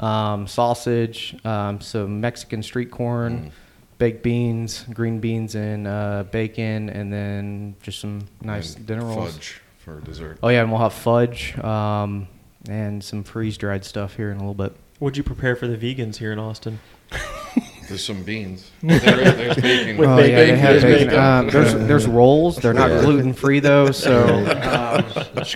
[0.00, 3.50] um, sausage, um, some Mexican street corn,
[3.98, 9.34] baked beans, green beans, and uh, bacon, and then just some nice And dinner rolls.
[9.34, 10.38] Fudge for dessert.
[10.42, 12.28] Oh yeah, and we'll have fudge um,
[12.68, 14.74] and some freeze dried stuff here in a little bit.
[14.98, 16.80] What'd you prepare for the vegans here in Austin?
[17.88, 18.70] There's some beans.
[18.82, 19.96] There- there's bacon.
[19.96, 20.30] With oh bacon.
[20.30, 21.08] yeah, they have There's bacon.
[21.08, 21.24] bacon.
[21.24, 22.56] Um, there's there's rolls.
[22.56, 23.00] They're not Yeah.
[23.00, 25.04] gluten free though, so um,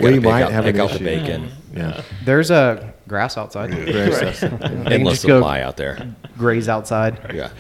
[0.01, 1.51] We might out, have pick an out the bacon.
[1.75, 2.01] Yeah.
[2.25, 3.75] there's a grass outside.
[3.75, 6.15] Very sus- They can Endless supply out there.
[6.39, 7.21] graze outside.
[7.35, 7.51] Yeah.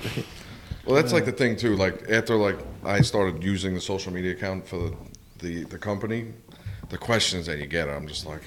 [0.84, 1.76] Well, that's like the thing too.
[1.76, 4.96] Like after like I started using the social media account for the
[5.38, 6.32] the, the company,
[6.90, 8.42] the questions that you get, I'm just like,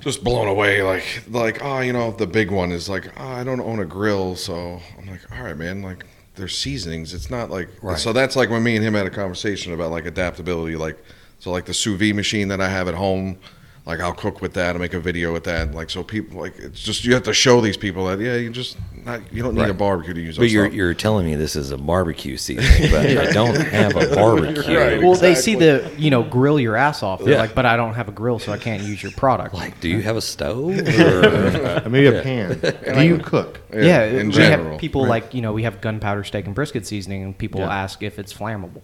[0.00, 0.82] just blown away.
[0.82, 3.84] Like like oh, you know, the big one is like oh, I don't own a
[3.84, 6.04] grill, so I'm like, all right, man, like.
[6.34, 7.12] There's seasonings.
[7.12, 7.98] It's not like Right.
[7.98, 8.14] so.
[8.14, 10.76] That's like when me and him had a conversation about like adaptability.
[10.76, 10.96] Like
[11.38, 13.38] so, like the sous vide machine that I have at home.
[13.84, 14.76] Like I'll cook with that.
[14.76, 15.74] I'll make a video with that.
[15.74, 18.48] Like so, people like it's just you have to show these people that yeah, you
[18.50, 20.38] just not you don't need a barbecue to use.
[20.38, 20.74] But you're stuff.
[20.76, 24.78] you're telling me this is a barbecue seasoning, but I don't have a barbecue.
[24.78, 25.02] Right.
[25.02, 27.24] Well, they see the you know grill your ass off.
[27.24, 27.40] They're Yeah.
[27.40, 29.52] like, but I don't have a grill, so I can't use your product.
[29.52, 30.78] Like, do you have a stove?
[30.78, 32.60] Or, maybe a pan.
[32.94, 33.62] Do you cook?
[33.74, 34.70] yeah, in we general.
[34.72, 37.74] have people like you know we have gunpowder steak and brisket seasoning, and people Yeah.
[37.82, 38.82] ask if it's flammable.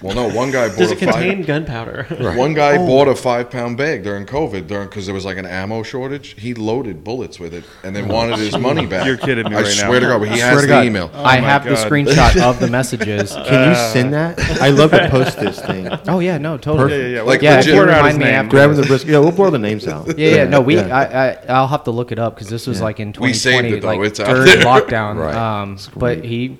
[0.00, 1.46] Well, no, one guy bought Does a it contain five.
[1.46, 2.06] gunpowder?
[2.36, 5.46] One guy bought a five pound bag during COVID, during because there was like an
[5.46, 6.40] ammo shortage.
[6.40, 9.06] He loaded bullets with it and then wanted his money back.
[9.06, 9.86] You're kidding me I right now.
[9.88, 11.10] swear to God, but he Swear has the God, email.
[11.14, 13.32] I my have the screenshot of the messages.
[13.32, 14.38] Can you send that?
[14.62, 15.88] I love to post this thing.
[16.06, 16.92] oh yeah, no, totally.
[16.92, 17.22] Yeah, yeah, yeah.
[17.22, 17.68] Like yeah, legit.
[17.70, 18.34] if you out remind his me name.
[18.34, 18.50] after.
[18.50, 19.10] Grabbing the brisket.
[19.10, 20.16] Yeah, we'll blur the names out.
[20.16, 20.76] Yeah, yeah, no, we.
[20.76, 20.96] Yeah.
[20.96, 22.84] I, I, I'll have to look it up because this was Yeah.
[22.84, 23.86] like in We 2020, saved it, though.
[23.88, 25.16] like It's during lockdown.
[25.16, 25.34] Right.
[25.34, 26.56] Um, but he,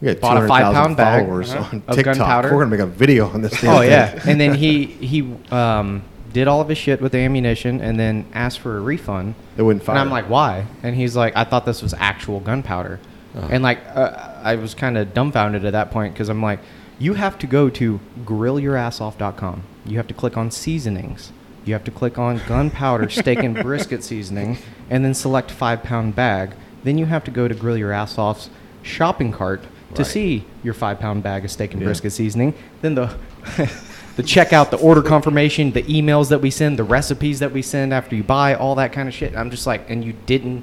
[0.00, 2.16] We got Bought a 200,000 five-pound bag followers on of TikTok.
[2.16, 2.52] gunpowder.
[2.52, 3.52] We're gonna make a video on this.
[3.64, 6.02] oh yeah, and then he he um,
[6.32, 9.34] did all of his shit with the ammunition, and then asked for a refund.
[9.56, 9.96] They wouldn't fire.
[9.96, 10.66] And I'm like, why?
[10.82, 13.00] And he's like, I thought this was actual gunpowder.
[13.34, 16.60] And like, uh, I was kind of dumbfounded at that point because I'm like,
[17.00, 19.62] you have to go to grillyourassoff.com.
[19.84, 21.32] You have to click on seasonings.
[21.64, 24.58] You have to click on gunpowder steak and brisket seasoning,
[24.90, 26.52] and then select five pound bag.
[26.84, 28.50] Then you have to go to Grill Your Ass Off's
[28.82, 30.10] shopping cart to Right.
[30.10, 31.86] see your five pound bag of steak and Yeah.
[31.86, 32.54] brisket seasoning.
[32.82, 33.10] Then the
[34.16, 37.92] the checkout, the order confirmation, the emails that we send, the recipes that we send
[37.92, 39.36] after you buy, all that kind of shit.
[39.36, 40.62] I'm just like, and you didn't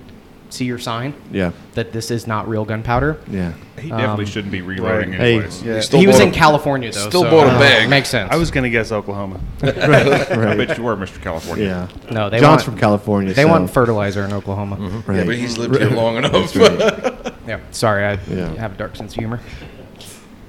[0.52, 1.52] see your sign Yeah.
[1.76, 3.18] that this is not real gunpowder.
[3.30, 3.54] Yeah.
[3.80, 5.64] He definitely Um, shouldn't be reloading Hey, anyways.
[5.64, 5.80] yeah.
[5.80, 7.08] Still he was bought in a- California though.
[7.10, 7.90] still so, bought a uh, bag.
[7.90, 8.30] Makes sense.
[8.32, 9.40] I was gonna guess Oklahoma.
[9.64, 9.74] right.
[9.74, 11.22] I bet you were, Mr.
[11.22, 11.66] California.
[11.66, 12.12] Yeah.
[12.14, 13.34] no, they John's want from California.
[13.34, 14.76] they so- want fertilizer in Oklahoma.
[15.08, 15.18] Right.
[15.20, 16.56] Yeah, but he's lived here long enough.
[17.48, 18.54] Yeah, sorry, I Yeah.
[18.56, 19.40] have a dark sense of humor.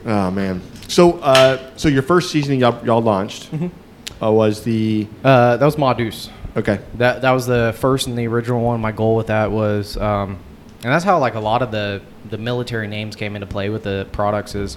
[0.04, 0.60] Oh man.
[0.88, 4.22] So, uh, so your first season y'all, y'all launched Mm-hmm.
[4.24, 6.28] uh, was the Uh, that was Ma Deuce.
[6.56, 6.80] Okay.
[6.94, 8.80] That that was the first and the original one.
[8.80, 10.38] My goal with that was, um,
[10.82, 13.82] and that's how like a lot of the the military names came into play with
[13.84, 14.54] the products.
[14.54, 14.76] Is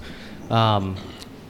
[0.49, 0.95] um,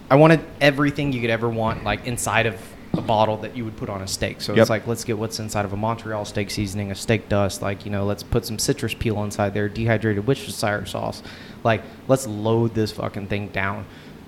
[0.09, 2.59] I wanted everything you could ever want like inside of
[2.93, 4.39] a bottle that you would put on a steak.
[4.39, 4.61] So Yep.
[4.61, 7.61] it's like let's get what's inside of a Montreal steak seasoning, a steak dust.
[7.61, 11.21] Like you know, let's put some citrus peel inside there, dehydrated Worcestershire sauce.
[11.63, 13.85] Like let's load this fucking thing down.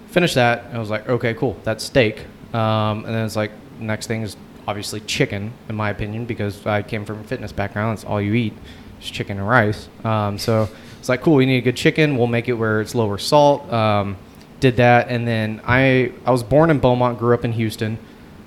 [0.08, 0.66] Finish that.
[0.66, 1.56] And I was like, okay, cool.
[1.64, 2.26] That's steak.
[2.54, 4.36] Um, and then it's like next thing is
[4.68, 7.98] obviously chicken, in my opinion, because I came from a fitness background.
[7.98, 8.54] That's all you eat,
[9.02, 9.88] is chicken and rice.
[10.04, 11.36] Um, so it's like, cool.
[11.36, 12.18] We need a good chicken.
[12.18, 13.72] We'll make it where it's lower salt.
[13.72, 14.18] Um,
[14.60, 18.00] did that, and then I I was born in Beaumont, grew up in Houston,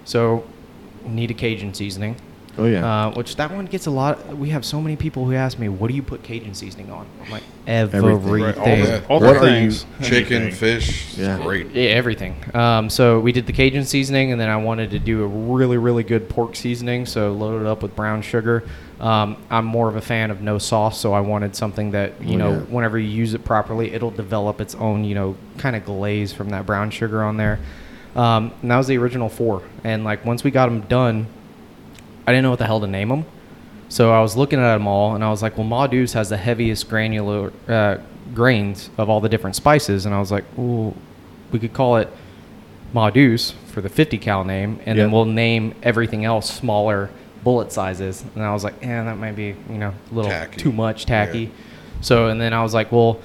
[0.05, 0.45] so
[1.07, 2.17] need a Cajun seasoning.
[2.61, 3.07] Oh yeah.
[3.07, 4.37] Uh, which that one gets a lot.
[4.37, 7.07] We have so many people who ask me, "What do you put Cajun seasoning on?"
[7.25, 8.11] I'm like, Everything.
[8.11, 8.43] everything.
[8.43, 9.01] Right, all the, Yeah.
[9.09, 9.87] all What the are you- things.
[10.03, 10.53] Chicken, Anything.
[10.81, 11.39] fish, Yeah.
[11.43, 11.71] great.
[11.73, 12.37] Yeah, everything.
[12.55, 15.79] Um, so we did the Cajun seasoning, and then I wanted to do a really,
[15.79, 17.07] really good pork seasoning.
[17.07, 18.63] So loaded up with brown sugar.
[19.01, 22.35] Um, I'm more of a fan of no sauce, so I wanted something that you
[22.35, 22.59] Oh, know, yeah.
[22.69, 26.51] whenever you use it properly, it'll develop its own, you know, kind of glaze from
[26.51, 27.59] that brown sugar on there.
[28.15, 29.63] Um, and that was the original four.
[29.85, 31.27] And like once we got them done,
[32.27, 33.25] I didn't know what the hell to name them.
[33.89, 36.29] So I was looking at them all, and I was like, "Well, Ma Deuce has
[36.29, 37.99] the heaviest granular uh,
[38.35, 40.95] grains of all the different spices," and I was like, "Well,
[41.51, 42.09] we could call it
[42.93, 47.11] Ma Deuce for the 50 cal name, and then we'll name everything else smaller
[47.43, 48.25] bullet sizes.
[48.35, 50.57] And I was like, yeah, that might be you know a little Tacky.
[50.61, 51.51] too much tacky.
[52.01, 53.21] So and then I was like, well.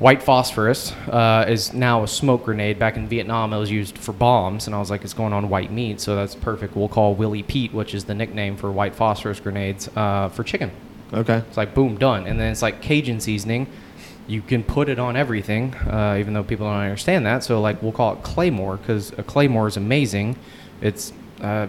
[0.00, 2.78] White phosphorus uh, is now a smoke grenade.
[2.78, 5.50] Back in Vietnam, it was used for bombs, and I was like, it's going on
[5.50, 6.74] white meat, so that's perfect.
[6.74, 10.70] We'll call Willie Pete, which is the nickname for white phosphorus grenades, uh, for chicken.
[11.12, 11.42] Okay.
[11.46, 12.26] It's like boom, done.
[12.26, 13.66] And then it's like Cajun seasoning.
[14.26, 17.44] You can put it on everything, uh, even though people don't understand that.
[17.44, 20.36] So like we'll call it Claymore because a Claymore is amazing.
[20.80, 21.68] It's uh,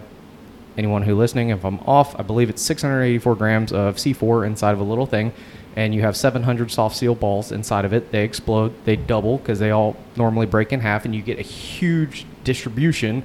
[0.78, 4.80] anyone who listening, if I'm off, I believe it's 684 grams of C4 inside of
[4.80, 5.32] a little thing,
[5.76, 8.10] and you have 700 soft seal balls inside of it.
[8.12, 11.42] They explode, they double because they all normally break in half, and you get a
[11.42, 13.22] huge distribution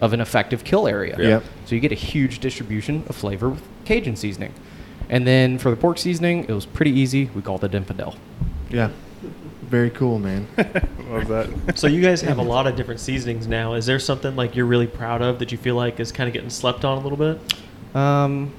[0.00, 1.16] of an effective kill area.
[1.18, 1.44] Yep.
[1.66, 4.54] So you get a huge distribution of flavor with Cajun seasoning.
[5.08, 7.30] And then for the pork seasoning, it was pretty easy.
[7.34, 8.14] We called it infidel.
[8.70, 8.90] Yeah.
[9.62, 10.48] Very cool, man.
[11.10, 11.78] Love that.
[11.78, 13.74] So you guys have a lot of different seasonings now.
[13.74, 16.34] Is there something like you're really proud of that you feel like is kind of
[16.34, 17.40] getting slept on a little bit?
[17.94, 18.52] Um,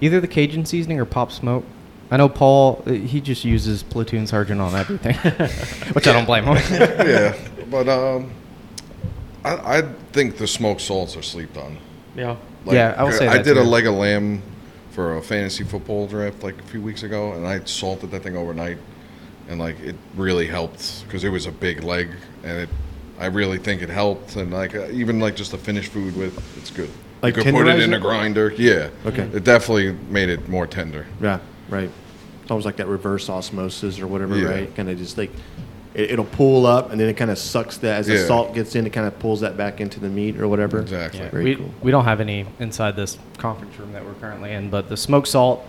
[0.00, 1.64] either the Cajun seasoning or Pop Smoke.
[2.12, 2.82] I know Paul.
[2.82, 5.14] He just uses platoon sergeant on everything,
[5.94, 6.56] which I don't blame him.
[6.70, 7.34] yeah,
[7.70, 8.30] but um,
[9.42, 11.78] I, I think the smoked salts are slept on.
[12.14, 12.36] Yeah.
[12.66, 14.42] Yeah, I will say I that did a leg of lamb
[14.90, 18.36] for a fantasy football draft like a few weeks ago, and I salted that thing
[18.36, 18.76] overnight,
[19.48, 22.10] and like it really helped because it was a big leg,
[22.44, 22.68] and it.
[23.18, 26.36] I really think it helped, and like uh, even like just a finished food with,
[26.58, 26.90] it's good.
[27.22, 28.52] Like you could put it in a grinder.
[28.56, 28.90] Yeah.
[29.06, 29.22] Okay.
[29.22, 31.06] It definitely made it more tender.
[31.20, 31.90] Yeah, right.
[32.42, 34.48] It's almost like that reverse osmosis or whatever, Yeah.
[34.48, 34.74] right?
[34.74, 35.30] Kind of just like
[35.94, 38.74] it, it'll pull up and then it kind of sucks that as the salt gets
[38.74, 40.80] in, it kind of pulls that back into the meat or whatever.
[40.80, 41.20] Exactly.
[41.20, 41.70] Yeah, Very we, cool.
[41.82, 45.28] we don't have any inside this conference room that we're currently in, but the smoked
[45.28, 45.64] salt,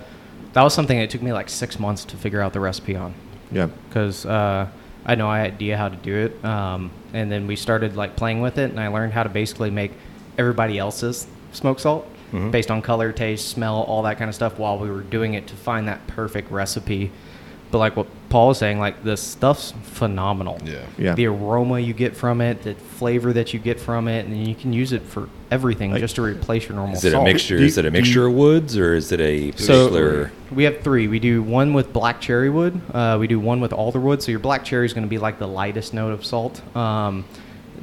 [0.53, 3.13] that was something that took me like six months to figure out the recipe on.
[3.51, 3.67] Yeah.
[3.89, 4.67] because uh,
[5.05, 8.15] I know I had idea how to do it, um, and then we started like
[8.15, 9.91] playing with it, and I learned how to basically make
[10.39, 12.07] everybody else's smoked salt
[12.51, 15.47] based on color, taste, smell, all that kind of stuff, while we were doing it
[15.47, 17.11] to find that perfect recipe.
[17.71, 20.59] But like what Paul was saying, like the stuff's phenomenal.
[20.63, 20.81] Yeah.
[20.97, 21.15] Yeah.
[21.15, 24.53] The aroma you get from it, the flavor that you get from it, and you
[24.53, 27.57] can use it for everything Like- just to replace your normal Is it a mixture?
[27.57, 30.65] You- is it a do you- mixture of woods or is it a So we
[30.65, 31.07] have three.
[31.07, 32.79] We do one with black cherry wood.
[32.93, 34.21] Uh, we do one with alder wood.
[34.21, 36.61] So your black cherry is going to be like the lightest note of salt.
[36.77, 37.25] Um,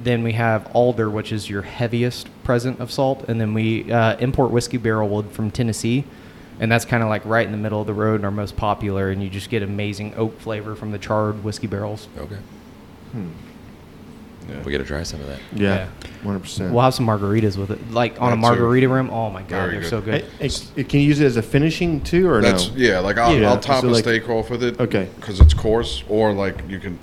[0.03, 4.17] then we have alder, which is your heaviest present of salt, and then we uh,
[4.19, 6.05] import whiskey barrel wood from Tennessee,
[6.59, 8.57] and that's kind of like right in the middle of the road and our most
[8.57, 9.11] popular.
[9.11, 12.09] And you just get amazing oak flavor from the charred whiskey barrels.
[12.19, 12.39] okay.
[13.13, 13.29] Hmm.
[14.49, 14.63] Yeah.
[14.65, 15.39] We got to try some of that.
[15.55, 15.85] Yeah.
[16.23, 16.73] One hundred percent.
[16.73, 18.41] We'll have some margaritas with it, like on a That too.
[18.41, 19.11] margarita rim.
[19.11, 19.91] Oh my god, Very they're good.
[19.91, 20.25] so good.
[20.41, 22.75] Hey, hey, can you use it as a finishing too, or That's no?
[22.77, 22.99] yeah.
[22.99, 24.81] Like I'll, Yeah, I'll top so a like- steak off with it.
[24.81, 25.09] Okay.
[25.17, 26.99] Because it's coarse, or like you can.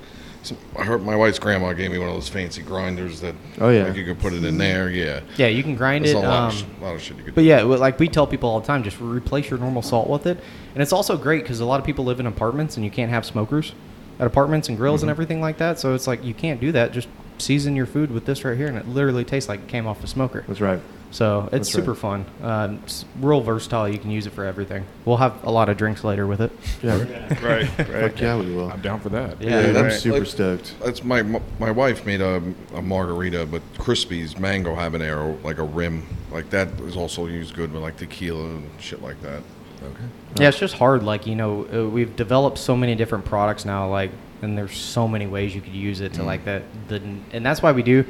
[0.47, 3.36] Some- I heard my wife's grandma gave me one of those fancy grinders that.
[3.60, 3.83] Oh, yeah.
[3.83, 4.89] Like you could put it in there.
[4.89, 5.21] Yeah.
[5.38, 6.17] Yeah, you can grind There's it.
[6.17, 7.36] a lot, um, of, sh- lot of shit you could.
[7.36, 7.47] But do.
[7.47, 10.39] yeah, like we tell people all the time, just replace your normal salt with it.
[10.73, 13.10] And it's also great because a lot of people live in apartments and you can't
[13.12, 13.73] have smokers
[14.19, 15.79] at apartments and grills and everything like that.
[15.79, 16.91] So it's like you can't do that.
[16.91, 17.07] Just
[17.38, 20.03] season your food with this right here, and it literally tastes like it came off
[20.03, 20.43] a smoker.
[20.47, 20.79] That's right.
[21.10, 22.00] So it's That's super right.
[22.00, 22.26] fun.
[22.41, 23.88] Uh, it's real versatile.
[23.88, 24.86] You can use it for everything.
[25.06, 26.52] We'll have a lot of drinks later with it.
[26.84, 26.98] Yeah.
[27.46, 28.22] right, Fuck right.
[28.22, 28.70] yeah, we will.
[28.72, 29.41] I'm down for that.
[29.41, 29.91] Yeah, I'm right.
[29.93, 30.76] super Like- stoked.
[30.84, 31.22] That's my
[31.60, 32.41] my wife made a,
[32.76, 37.72] a margarita, but Crispy's mango habanero, like a rim, like that is also used good
[37.72, 39.41] with like tequila and shit like that.
[39.84, 40.04] Okay.
[40.39, 41.04] Yeah, it's just hard.
[41.04, 43.89] Like you know, uh, we've developed so many different products now.
[43.89, 46.63] Like, and there's so many ways you could use it to like that.
[46.89, 48.04] The and that's why we do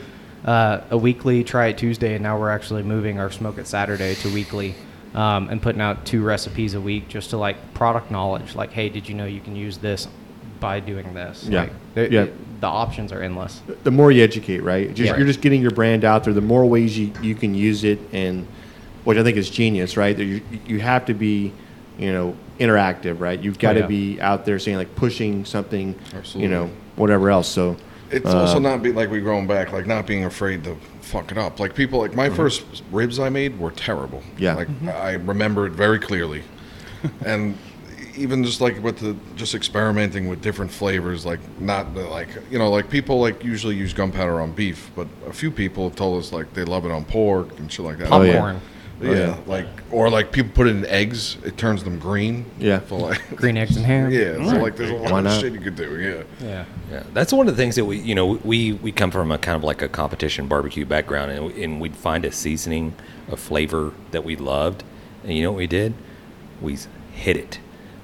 [0.46, 4.16] uh, a weekly try it Tuesday, and now we're actually moving our smoke it Saturday
[4.16, 4.76] to weekly.
[5.16, 8.54] Um, and putting out two recipes a week just to like product knowledge.
[8.54, 10.08] Like, hey, did you know you can use this
[10.60, 11.46] by doing this?
[11.50, 11.70] Yeah.
[11.96, 12.28] Like, Yeah.
[12.60, 13.62] The options are endless.
[13.84, 14.94] the more you educate, right?
[14.94, 15.18] Just, Yeah.
[15.18, 16.34] You're just getting your brand out there.
[16.34, 18.46] The more ways you, you can use it, and
[19.06, 20.16] which I think is genius, right?
[20.16, 21.52] You, you have to be,
[21.98, 23.40] you know, interactive, right?
[23.40, 23.88] You've got to Oh, yeah.
[23.88, 25.96] be out there saying like pushing something,
[26.36, 27.48] you know, whatever else.
[27.48, 27.78] So
[28.10, 31.32] It's uh, also not be like we growing back, like not being afraid to fuck
[31.32, 31.60] it up.
[31.60, 34.24] Like people, like my first ribs I made were terrible.
[34.38, 34.56] Yeah.
[34.56, 36.44] like I remember it very clearly,
[37.26, 37.58] and
[38.18, 42.58] even just like with the just experimenting with different flavors, like not the, like you
[42.58, 46.20] know like people like usually use gunpowder on beef, but a few people have told
[46.20, 48.12] us like they love it on pork and shit like that.
[48.12, 48.60] Oh, yeah.
[49.00, 49.38] Popcorn, yeah, Oh, yeah.
[49.46, 52.46] like or like people put it in eggs, it turns them green.
[52.60, 52.80] Yeah.
[52.80, 54.12] for like green eggs and ham.
[54.12, 56.26] yeah, so like there's a lot of shit you could do.
[56.40, 56.46] Yeah.
[56.48, 56.66] Yeah.
[56.92, 59.38] Yeah, that's one of the things that we, you know, we we come from a
[59.38, 62.94] kind of like a competition barbecue background, and, we- and we'd find a seasoning,
[63.30, 64.84] a flavor that we loved,
[65.24, 65.94] and you know what we did?
[66.62, 67.60] We s- hid it.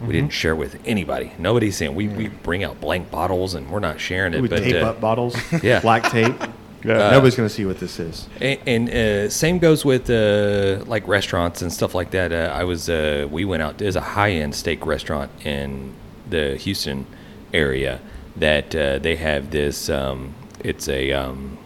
[0.05, 1.31] We didn't share with anybody.
[1.39, 4.41] Nobody's saying we, we bring out blank bottles and we're not sharing it.
[4.41, 5.79] we but tape uh, up bottles, yeah.
[5.79, 6.35] black tape.
[6.83, 7.11] Yeah.
[7.11, 8.27] Nobody's going to see what this is.
[8.41, 12.31] And, and uh, same goes with uh, like restaurants and stuff like that.
[12.31, 13.77] Uh, I was uh, we went out.
[13.77, 15.93] There's a high end steak restaurant in
[16.29, 17.05] the Houston
[17.53, 18.01] area
[18.35, 19.89] that uh, they have this.
[19.89, 21.57] Um, it's a um,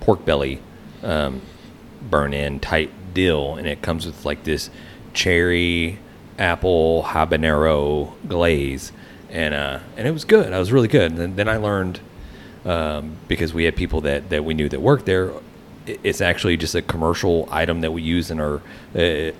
[0.00, 0.60] pork belly
[1.02, 1.42] um,
[2.10, 4.70] burnt end type deal, and it comes with like this
[5.12, 5.98] cherry
[6.38, 8.92] apple habanero glaze,
[9.30, 10.52] and uh, and it was good.
[10.52, 11.12] I was really good.
[11.12, 12.00] And then, then I learned
[12.64, 15.32] um, because we had people that, that we knew that worked there.
[15.86, 18.62] It's actually just a commercial item that we use in our
[18.96, 19.32] uh,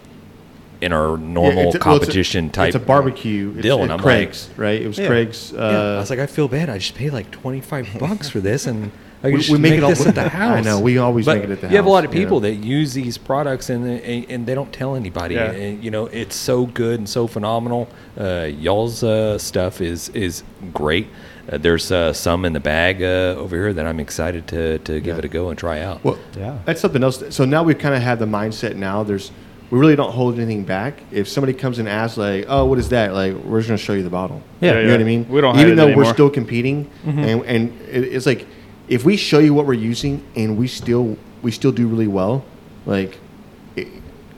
[0.81, 2.67] in our normal it's a- well, it's a- competition type.
[2.75, 3.53] It's a barbecue.
[3.55, 4.83] It's deal, at and I'm Craig's, right?
[4.83, 5.07] It was Yeah.
[5.07, 5.53] Craig's.
[5.55, 5.97] Uh, yeah.
[5.97, 6.69] I was like, I feel bad.
[6.69, 8.91] I just paid like twenty five bucks for this, and
[9.23, 10.59] I We- we make make it all- this at the house.
[10.59, 11.73] I know, we always But make it at the house.
[11.73, 14.71] You have a lot of people that use these products, and and, and they don't
[14.73, 15.37] tell anybody.
[15.37, 15.51] Yeah.
[15.53, 17.89] And you know, it's so good and so phenomenal.
[18.21, 20.43] Uh, y'all's uh, stuff is is
[20.75, 21.07] great.
[21.51, 25.01] Uh, there's uh, some in the bag uh, over here that I'm excited to, to
[25.01, 25.19] give Yeah.
[25.19, 26.03] it a go and try out.
[26.03, 26.59] Well, Yeah.
[26.65, 27.23] that's something else.
[27.31, 28.77] So now we've kind of had the mindset.
[28.77, 29.31] Now there's,
[29.71, 31.03] we really don't hold anything back.
[31.13, 33.85] If somebody comes and asks, like, "Oh, what is that?" Like, we're just going to
[33.85, 34.43] show you the bottle.
[34.61, 34.69] Yeah.
[34.71, 35.27] you know Yeah, what I mean.
[35.29, 38.47] We don't even it though we're still competing, and and it's like,
[38.89, 42.45] if we show you what we're using and we still we still do really well,
[42.87, 43.19] like.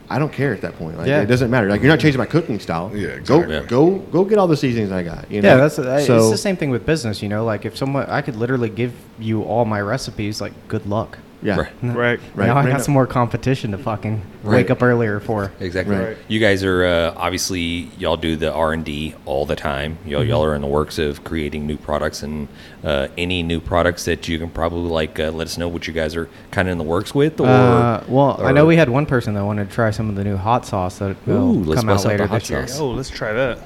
[0.06, 0.98] It, I don't care at that point.
[0.98, 1.22] Like, Yeah.
[1.22, 1.68] it doesn't matter.
[1.68, 2.90] Like you're not changing my cooking style.
[2.94, 3.60] Yeah, exactly.
[3.60, 5.30] Go, go, go get all the seasonings I got.
[5.30, 5.48] You know?
[5.48, 6.18] Yeah, that's uh, so.
[6.18, 7.22] it's the same thing with business.
[7.22, 10.40] You know, like if someone, I could literally give you all my recipes.
[10.40, 11.18] Like, good luck.
[11.46, 11.68] Yeah, Right.
[11.82, 12.20] Right.
[12.34, 14.56] Right, now I right got some more competition to fucking Right.
[14.56, 15.52] wake up earlier for.
[15.60, 15.94] Exactly.
[15.96, 16.16] Right.
[16.26, 19.98] You guys are uh, obviously y'all do the R and D all the time.
[20.04, 22.48] Y'all y'all are in the works of creating new products and
[22.82, 25.92] uh, any new products that you can probably like uh, let us know what you
[25.92, 27.40] guys are kind of in the works with.
[27.40, 30.16] Or Uh, well, I know we had one person that wanted to try some of
[30.16, 32.40] the new hot sauce that will Ooh, let's come out bust out the later hot
[32.40, 32.66] this year.
[32.66, 32.80] sauce.
[32.80, 33.60] Oh, let's try that.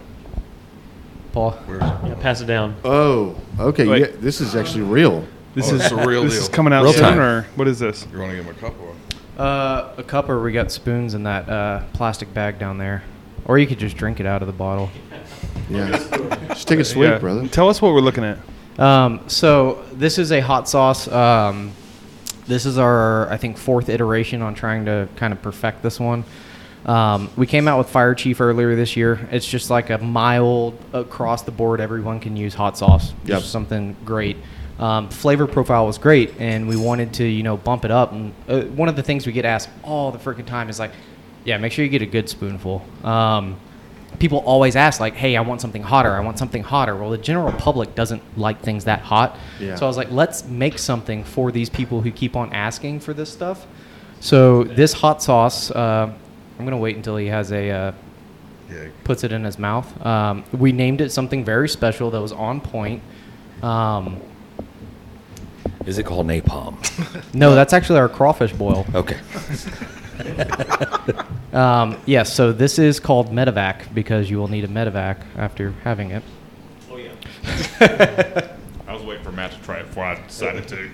[1.33, 2.75] Paul, Yeah, pass it down.
[2.85, 3.85] Oh, okay.
[4.01, 5.25] Yeah, this is actually real.
[5.55, 6.43] This Oh, is it's a real This deal.
[6.43, 7.19] is coming out Real soon, time.
[7.19, 8.07] or what is this?
[8.13, 9.43] You want to give him a cup or?
[9.43, 13.03] uh, a cup or we got spoons in that uh, plastic bag down there,
[13.47, 14.91] or you could just drink it out of the bottle.
[15.69, 15.91] Yeah.
[16.49, 17.19] Just take a swig, Yeah.
[17.19, 17.47] brother.
[17.49, 18.39] Tell us what we're looking at.
[18.79, 21.07] Um, so this is a hot sauce.
[21.09, 21.73] Um,
[22.47, 26.25] this is our, I think, fourth iteration on trying to kind of perfect this one.
[26.87, 29.29] Um, we came out with Fire Chief earlier this year.
[29.31, 33.13] It's just like a mild, across the board, everyone can use hot sauce.
[33.27, 33.41] Yep.
[33.41, 34.37] Just something great.
[34.81, 38.12] Um, flavor profile was great, and we wanted to, you know, bump it up.
[38.12, 40.90] And uh, one of the things we get asked all the freaking time is like,
[41.45, 42.83] yeah, make sure you get a good spoonful.
[43.05, 43.57] Um,
[44.19, 47.16] people always ask like hey i want something hotter i want something hotter well the
[47.16, 49.77] general public doesn't like things that hot Yeah.
[49.77, 53.14] so i was like let's make something for these people who keep on asking for
[53.14, 53.66] this stuff
[54.19, 56.12] so this hot sauce uh,
[56.59, 57.93] i'm going to wait until he has a uh,
[58.71, 58.88] Yeah.
[59.05, 62.61] puts it in his mouth um, we named it something very special that was on
[62.61, 63.03] point
[63.62, 64.21] um,
[65.87, 66.77] is it called napalm?
[67.35, 69.19] no that's actually our crawfish boil okay.
[71.53, 76.11] um, yes so this is called medevac because you will need a medevac after having
[76.11, 76.23] it
[76.90, 77.12] Oh yeah.
[78.87, 80.90] I was waiting for Matt to try it before I decided to.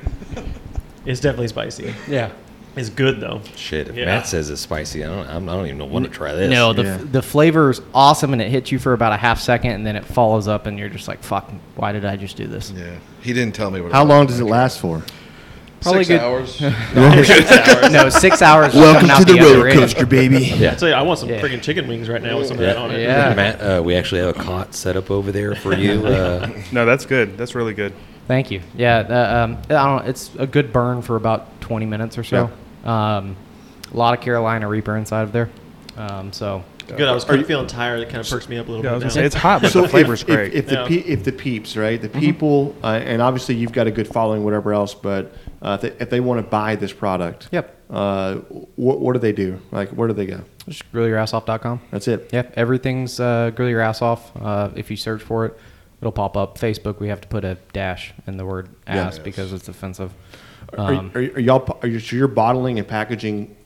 [1.06, 1.94] It's definitely spicy.
[2.06, 2.30] yeah
[2.76, 3.40] It's good though.
[3.56, 3.88] Shit.
[3.88, 4.04] If Yeah.
[4.04, 5.26] Matt says it's spicy, I don't.
[5.28, 6.50] I'm, don't even know want to try this.
[6.50, 6.98] No, the, Yeah.
[7.10, 9.96] the flavor is awesome and it hits you for about a half second and then
[9.96, 12.70] it follows up and you're just like, fuck, why did I just do this?
[12.70, 12.96] Yeah.
[13.22, 13.92] He didn't tell me what.
[13.92, 14.08] How was.
[14.10, 15.02] long does it last for?
[15.80, 16.60] Probably Six good- hours.
[17.92, 18.74] no, six hours.
[18.74, 20.08] Welcome to the other end.
[20.08, 20.38] baby.
[20.56, 20.72] Yeah.
[20.72, 21.40] I tell you, I want some Yeah.
[21.40, 23.00] freaking chicken wings right now with some of that on it.
[23.02, 23.34] Yeah.
[23.34, 26.04] Matt, uh, we actually have a cot set up over there for you.
[26.06, 27.38] Uh, No, that's good.
[27.38, 27.92] That's really good.
[28.26, 28.60] Thank you.
[28.74, 30.10] Yeah, uh, um, I don't know.
[30.10, 32.50] It's a good burn for about 20 minutes or so.
[32.86, 33.36] Um,
[33.92, 35.50] a lot of Carolina Reaper inside of there.
[35.96, 37.00] Um, so Good.
[37.08, 38.00] I was kind of feeling tired.
[38.00, 39.08] It kind of perks me up a little Yeah, I was bit.
[39.08, 40.52] gonna say it's hot, but So the flavor's if, great.
[40.54, 43.86] If, if the pe- if the peeps, right, the people, uh, and obviously you've got
[43.86, 45.32] a good following, whatever else, but
[45.62, 47.74] uh, if they, they want to buy this product, Yep.
[47.90, 48.34] uh,
[48.76, 49.58] what what do they do?
[49.72, 50.42] Like, where do they go?
[50.68, 51.80] just grillyourassoff.com.
[51.92, 52.30] That's it.
[52.32, 54.30] Yep, everything's uh, grill your ass off.
[54.40, 55.58] Uh, if you search for it,
[56.00, 56.58] it'll pop up.
[56.58, 59.06] Facebook, we have to put a dash in the word Yeah.
[59.06, 60.12] ass because it's offensive.
[60.76, 61.78] Are, Um, are, are y'all?
[61.82, 63.56] Are you, so you're bottling and packaging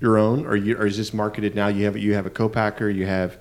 [0.00, 1.68] your own, or you, or is this marketed now?
[1.68, 2.88] You have you have a co-packer.
[2.88, 3.32] You have.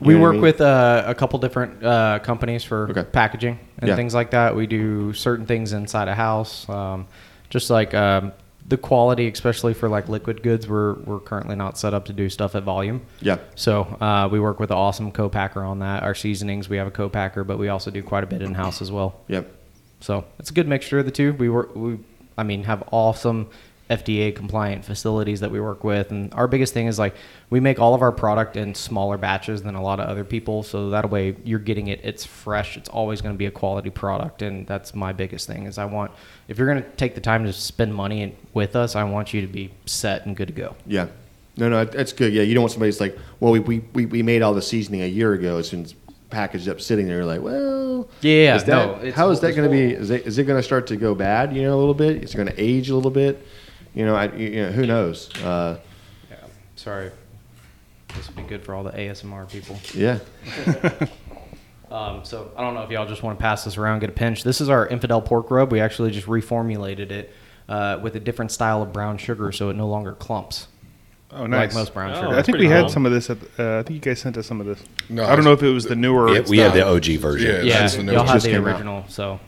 [0.00, 0.42] you we what I work mean?
[0.42, 3.04] with uh, a couple different uh, companies for Okay.
[3.04, 3.96] packaging and Yeah.
[3.96, 4.54] things like that.
[4.56, 7.06] We do certain things inside a house, um,
[7.50, 8.32] just like um,
[8.66, 10.66] the quality, especially for like liquid goods.
[10.68, 13.02] We're we're currently not set up to do stuff at volume.
[13.20, 13.38] Yeah.
[13.56, 16.02] So uh, we work with an awesome co-packer on that.
[16.02, 18.80] Our seasonings, we have a co-packer, but we also do quite a bit in house
[18.80, 19.20] as well.
[19.28, 19.50] Yep.
[20.00, 21.32] So it's a good mixture of the two.
[21.34, 21.98] We work, we,
[22.36, 23.48] I mean, have awesome
[23.90, 26.10] FDA compliant facilities that we work with.
[26.10, 27.14] And our biggest thing is like
[27.50, 30.62] we make all of our product in smaller batches than a lot of other people.
[30.62, 33.90] So that way you're getting it, it's fresh, it's always going to be a quality
[33.90, 34.40] product.
[34.40, 36.12] And that's my biggest thing is I want,
[36.48, 39.42] if you're going to take the time to spend money with us, I want you
[39.42, 40.76] to be set and good to go.
[40.86, 41.08] Yeah.
[41.56, 42.32] No, no, that's good.
[42.32, 45.02] Yeah, you don't want somebody that's like, well, we, we, we, made all the seasoning
[45.02, 45.58] a year ago.
[45.58, 45.86] It's been
[46.34, 47.24] packaged up, sitting there.
[47.24, 49.92] Like, well, Yeah, is that, no, it's- how is that going to be?
[49.94, 51.54] Is it, is it going to start to go bad?
[51.56, 52.22] You know, a little bit.
[52.22, 53.46] It's going to age a little bit?
[53.94, 55.30] You know, I, you know, who knows?
[55.42, 55.78] Uh,
[56.30, 56.36] Yeah.
[56.76, 57.10] Sorry.
[58.16, 59.78] This would be good for all the ASMR people.
[59.94, 60.18] yeah.
[61.90, 64.12] Um, so I don't know if y'all just want to pass this around, get a
[64.12, 64.42] pinch.
[64.42, 65.70] This is our infidel pork rub.
[65.70, 67.32] We actually just reformulated it
[67.68, 70.66] uh, with a different style of brown sugar, so it no longer clumps
[71.34, 71.70] Oh, nice.
[71.70, 72.28] like most brown Oh, sugar.
[72.28, 72.88] I that's think pretty we had cool.
[72.90, 73.28] some of this.
[73.30, 74.82] At, uh, I think you guys sent us some of this.
[75.08, 76.32] No, I don't know if it was the newer.
[76.34, 77.50] Yeah, we have the not- OG version.
[77.50, 78.26] Yeah, yeah, that's the new y'all one.
[78.28, 78.66] had Just the came out.
[78.74, 79.04] original.
[79.08, 79.40] So,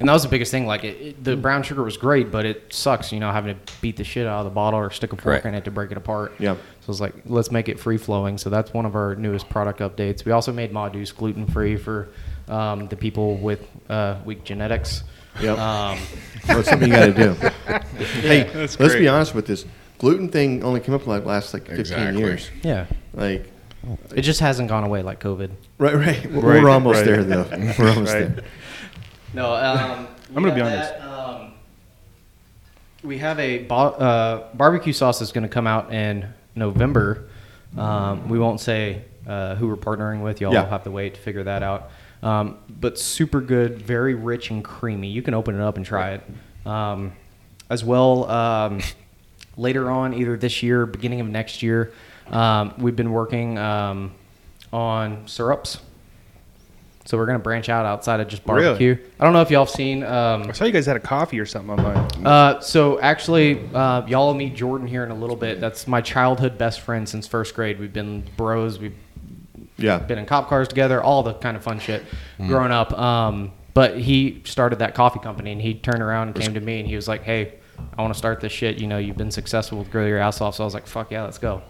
[0.00, 0.66] and that was the biggest thing.
[0.66, 3.72] Like it, it, the brown sugar was great, but it sucks, you know, having to
[3.80, 5.46] beat the shit out of the bottle or stick a fork Correct.
[5.46, 6.32] in it to break it apart.
[6.38, 6.54] Yeah.
[6.80, 8.36] So it's like let's make it free flowing.
[8.38, 10.24] So that's one of our newest product updates.
[10.24, 12.08] We also made Modus gluten free for
[12.48, 15.02] um, the people with uh, weak genetics.
[15.40, 15.58] Yep.
[15.58, 15.98] Um,
[16.46, 17.32] Well, it's something you got to do.
[18.20, 19.00] hey, That's let's great.
[19.00, 19.64] be honest with this.
[20.04, 22.20] Gluten thing only came up like last like 15 Exactly.
[22.20, 22.50] years.
[22.62, 22.84] yeah,
[23.14, 23.50] Like,
[24.14, 25.48] it just hasn't gone away like COVID.
[25.78, 26.26] right, right.
[26.30, 27.06] We're, Right, we're almost right.
[27.06, 27.46] there though.
[27.78, 28.36] We're almost Right.
[28.36, 28.44] there.
[29.32, 30.92] No, um, I'm gonna be honest.
[30.92, 31.52] that, Um,
[33.02, 37.24] we have a ba- uh, barbecue sauce that's going to come out in November.
[37.78, 40.38] Um, we won't say uh, who we're partnering with.
[40.42, 40.64] Y'all Yeah.
[40.64, 41.90] will have to wait to figure that out.
[42.22, 45.08] Um, but super good, very rich and creamy.
[45.08, 46.22] You can open it up and try it.
[46.66, 47.12] Um,
[47.70, 48.80] as well, um,
[49.56, 51.92] later on, either this year, beginning of next year,
[52.30, 54.12] um, we've been working um,
[54.72, 55.80] on syrups.
[57.06, 58.62] So we're gonna branch out outside of just Really?
[58.64, 58.96] barbecue.
[59.20, 60.02] I don't know if y'all have seen.
[60.02, 62.26] Um, I saw you guys had a coffee or something online.
[62.26, 65.60] uh, so actually, uh, y'all will meet Jordan here in a little bit.
[65.60, 67.78] That's my childhood best friend since first grade.
[67.78, 68.78] We've been bros.
[68.78, 68.94] We've
[69.76, 69.98] Yeah.
[69.98, 72.02] been in cop cars together, all the kind of fun shit
[72.46, 72.98] growing up.
[72.98, 76.78] Um, but he started that coffee company, and he turned around and came to me,
[76.80, 77.54] and he was like, "Hey,
[77.96, 78.78] I want to start this shit.
[78.78, 81.10] You know, you've been successful with Grill Your Ass Off." So I was like, "Fuck
[81.10, 81.62] yeah, let's go."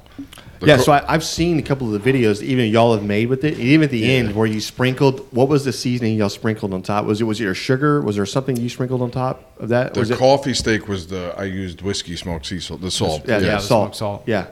[0.61, 3.03] The yeah, so I, I've seen a couple of the videos that even y'all have
[3.05, 3.59] made with it.
[3.59, 7.05] Even at the end where you sprinkled, what was the seasoning y'all sprinkled on top?
[7.05, 8.01] Was it was it your sugar?
[8.01, 9.95] Was there something you sprinkled on top of that?
[9.95, 13.23] The was it, coffee steak was the I used whiskey smoked sea salt, the salt.
[13.27, 13.85] yeah, Yeah, yeah, the salt.
[13.87, 14.23] smoked salt.
[14.27, 14.47] Yeah,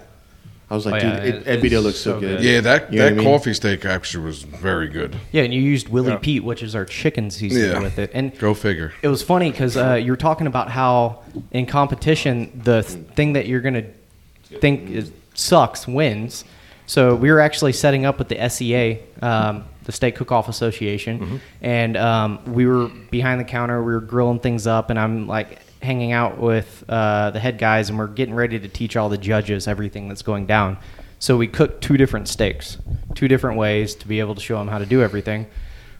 [0.72, 2.38] I was like, Oh, yeah, dude, it, it- that looks so so good.
[2.38, 2.44] good.
[2.46, 3.38] Yeah, that You know that what I mean?
[3.38, 5.14] coffee steak actually was very good.
[5.30, 6.18] Yeah, and you used Willie Yeah.
[6.22, 7.80] Pete, which is our chicken seasoning Yeah.
[7.82, 8.94] with it, and Go figure.
[9.02, 13.34] It was funny because uh, you were talking about how in competition the th- thing
[13.34, 13.84] that you're gonna
[14.62, 16.46] think is, sucks wins.
[16.86, 21.96] So we were actually setting up with the SCA, um, the Steak Cook-Off Association, and
[21.98, 23.82] um, we were behind the counter.
[23.82, 27.90] We were grilling things up, and I'm like hanging out with uh, the head guys,
[27.90, 30.78] and we're getting ready to teach all the judges everything that's going down.
[31.18, 32.78] So we cooked two different steaks,
[33.14, 35.46] two different ways to be able to show them how to do everything.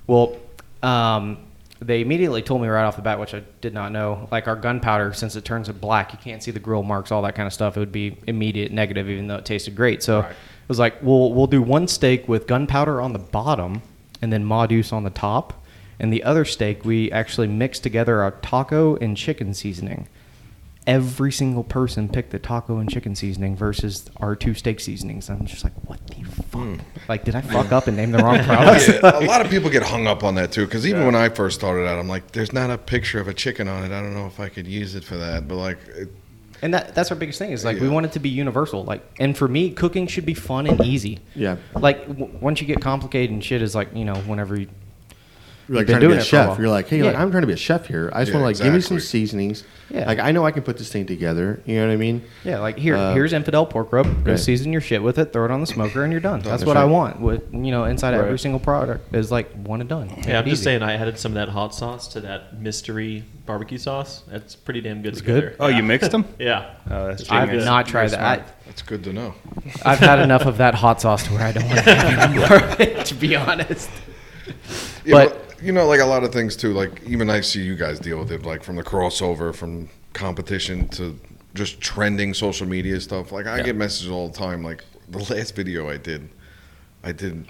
[0.07, 0.37] Well,
[0.83, 1.39] um,
[1.81, 4.57] they immediately told me right off the bat, which I did not know, like our
[4.57, 7.47] gunpowder, since it turns it black, you can't see the grill marks, all that kind
[7.47, 7.77] of stuff.
[7.77, 10.03] It would be immediate negative, even though it tasted great.
[10.03, 10.37] So it
[10.69, 13.83] was like, we'll we'll do one steak with gunpowder on the bottom,
[14.21, 15.62] and then Modus on the top,
[16.03, 20.09] and the other steak we actually mixed together our taco and chicken seasoning.
[20.85, 25.31] Every single person picked the taco and chicken seasoning versus our two steak seasonings.
[25.31, 26.61] I'm just like, what the fuck?
[26.61, 26.75] Hmm.
[27.09, 28.89] Like, did I fuck up and name the wrong product?
[28.89, 30.65] Yeah, a lot of people get hung up on that too.
[30.65, 33.35] Because even when I first started out, I'm like, "There's not a picture of a
[33.35, 33.93] chicken on it.
[33.97, 36.09] I don't know if I could use it for that." But like, it,
[36.63, 38.83] And that, that's our biggest thing is like we want it to be universal.
[38.83, 41.21] Like, and for me, cooking should be fun and easy.
[41.37, 41.59] Yeah.
[41.77, 44.69] Like w- once you get complicated and shit is like you know whenever you
[45.73, 46.49] You're like You've been trying to be doing a it for a chef.
[46.49, 46.61] while.
[46.61, 47.23] You're like, hey, like, Yeah.
[47.23, 48.11] I'm trying to be a chef here.
[48.13, 49.21] I just Yeah, want to like give me some exactly.
[49.21, 49.65] seasonings.
[49.91, 50.07] Yeah.
[50.07, 51.61] Like I know I can put this thing together.
[51.67, 52.23] You know what I mean?
[52.45, 54.25] yeah like here Uh, here's infidel pork rub.
[54.25, 54.41] Go right.
[54.41, 55.33] season your shit with it.
[55.33, 56.41] Throw it on the smoker and you're done.
[56.41, 57.21] That's That's what I want.
[57.21, 58.41] With you know inside every Right.
[58.41, 60.09] single product is like one and done.
[60.09, 60.65] Make Yeah, I'm it just easy.
[60.65, 64.23] saying I added some of that hot sauce to that mystery barbecue sauce.
[64.31, 65.41] That's pretty damn good It's together.
[65.51, 65.57] good?
[65.61, 66.25] Oh, you mixed them?
[66.39, 66.71] Yeah.
[66.91, 67.65] Oh, that's I've genius.
[67.67, 68.37] not tried that.
[68.39, 68.43] smart.
[68.67, 69.35] that's good to know.
[69.85, 72.31] I, I've had enough of that hot sauce to where I don't want to have
[72.31, 73.05] any more of it.
[73.07, 73.91] To be honest.
[75.05, 76.73] Yeah, But- but, you know, like a lot of things too.
[76.73, 80.89] Like even I see you guys deal with it, like from the crossover, from competition
[80.89, 81.19] to
[81.55, 83.33] just trending social media stuff.
[83.33, 83.63] Like I Yeah.
[83.65, 84.63] get messages all the time.
[84.65, 86.29] Like the last video I did,
[87.05, 87.47] I did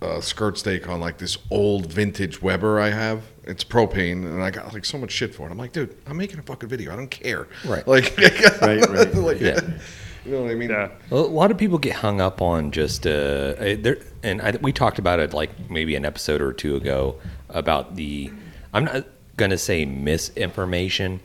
[0.00, 3.22] uh, skirt steak on like this old vintage Weber I have.
[3.44, 5.52] It's propane, and I got like so much shit for it.
[5.52, 6.92] I'm like, dude, I'm making a fucking video.
[6.92, 7.46] I don't care.
[7.64, 7.86] Right.
[7.86, 8.16] Like,
[8.62, 9.14] Right, right.
[9.14, 9.60] like, Yeah.
[10.24, 10.70] You know what I mean?
[10.70, 10.88] Yeah.
[11.10, 15.00] A lot of people get hung up on just uh, there, and I, we talked
[15.00, 17.16] about it like maybe an episode or two ago
[17.52, 18.32] about the.
[18.74, 21.20] I'm not gonna say misinformation,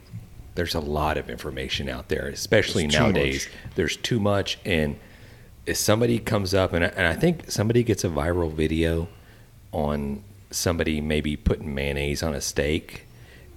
[0.55, 3.49] there's a lot of information out there, especially There's too nowadays.
[3.75, 4.97] There's too much, and
[5.65, 9.07] if somebody comes up and I, and I think somebody gets a viral video
[9.71, 13.03] on somebody maybe putting mayonnaise on a steak,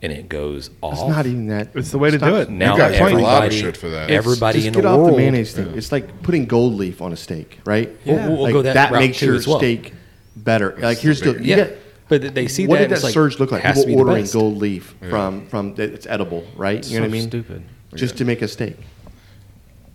[0.02, 0.94] and it goes off.
[0.94, 1.68] It's not even that.
[1.74, 2.28] It's the way to Stop.
[2.30, 2.50] do it.
[2.50, 4.10] now guys get a everybody, lot of shit for that.
[4.10, 5.12] everybody Just in get the off world.
[5.12, 5.68] the mayonnaise thing.
[5.76, 7.90] It's like putting gold leaf on a steak, right?
[8.04, 9.58] We'll- we'll- we'll Like, go that route makes too your as well.
[9.58, 9.92] steak
[10.36, 10.76] better.
[10.80, 11.78] Like here's the you Yeah, get-
[12.10, 13.62] but they see what that did and it's that like, surge look like?
[13.62, 16.86] People ordering gold leaf from from it's edible, right?
[16.86, 17.28] You know what I mean?
[17.28, 17.62] stupid.
[17.94, 18.76] Just to make a steak.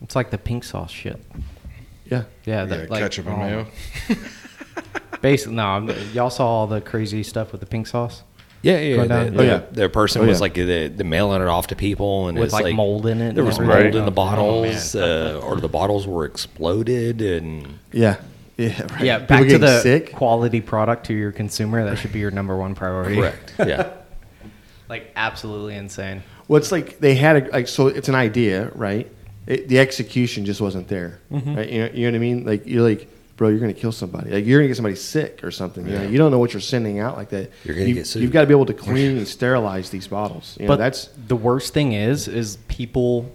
[0.02, 1.24] It's like the pink sauce shit.
[2.06, 2.24] Yeah.
[2.46, 3.68] Yeah, Yeah, like, ketchup and oh, mayo.
[5.22, 5.64] Basically, no.
[5.64, 8.22] I'm- Y'all saw all the crazy stuff with the pink sauce
[8.62, 8.96] Yeah, yeah.
[9.08, 9.62] Going The, Oh, yeah.
[9.72, 10.42] the person Oh, was yeah.
[10.42, 13.22] like the, the mailing it off to people, and with it's like, like mold in
[13.22, 13.34] it.
[13.36, 13.84] There was everything.
[13.84, 18.18] mold in the Oh, bottles, uh, or the bottles were exploded, and Yeah.
[18.58, 18.82] Yeah.
[18.94, 19.02] Right.
[19.04, 20.14] Yeah, People back to the sick.
[20.14, 21.84] quality product to your consumer.
[21.84, 23.16] That should be your number one priority.
[23.16, 23.54] correct.
[23.60, 23.92] Yeah,
[24.90, 26.24] Like absolutely insane.
[26.48, 27.88] Well, it's like they had a, like so.
[27.88, 29.12] It's an idea, right?
[29.48, 31.20] It, the execution just wasn't there.
[31.32, 31.56] Mm-hmm.
[31.56, 31.70] Right?
[31.70, 32.46] You, know, you know what I mean?
[32.46, 34.30] Like you're like, bro, you're gonna kill somebody.
[34.30, 35.86] Like you're gonna get somebody sick or something.
[35.88, 37.52] You know, you don't know what you're sending out like that.
[37.64, 38.22] You're gonna you, get sued.
[38.22, 40.56] You've got to be able to clean and sterilize these bottles.
[40.60, 43.32] You know, but that's the worst thing is, is people,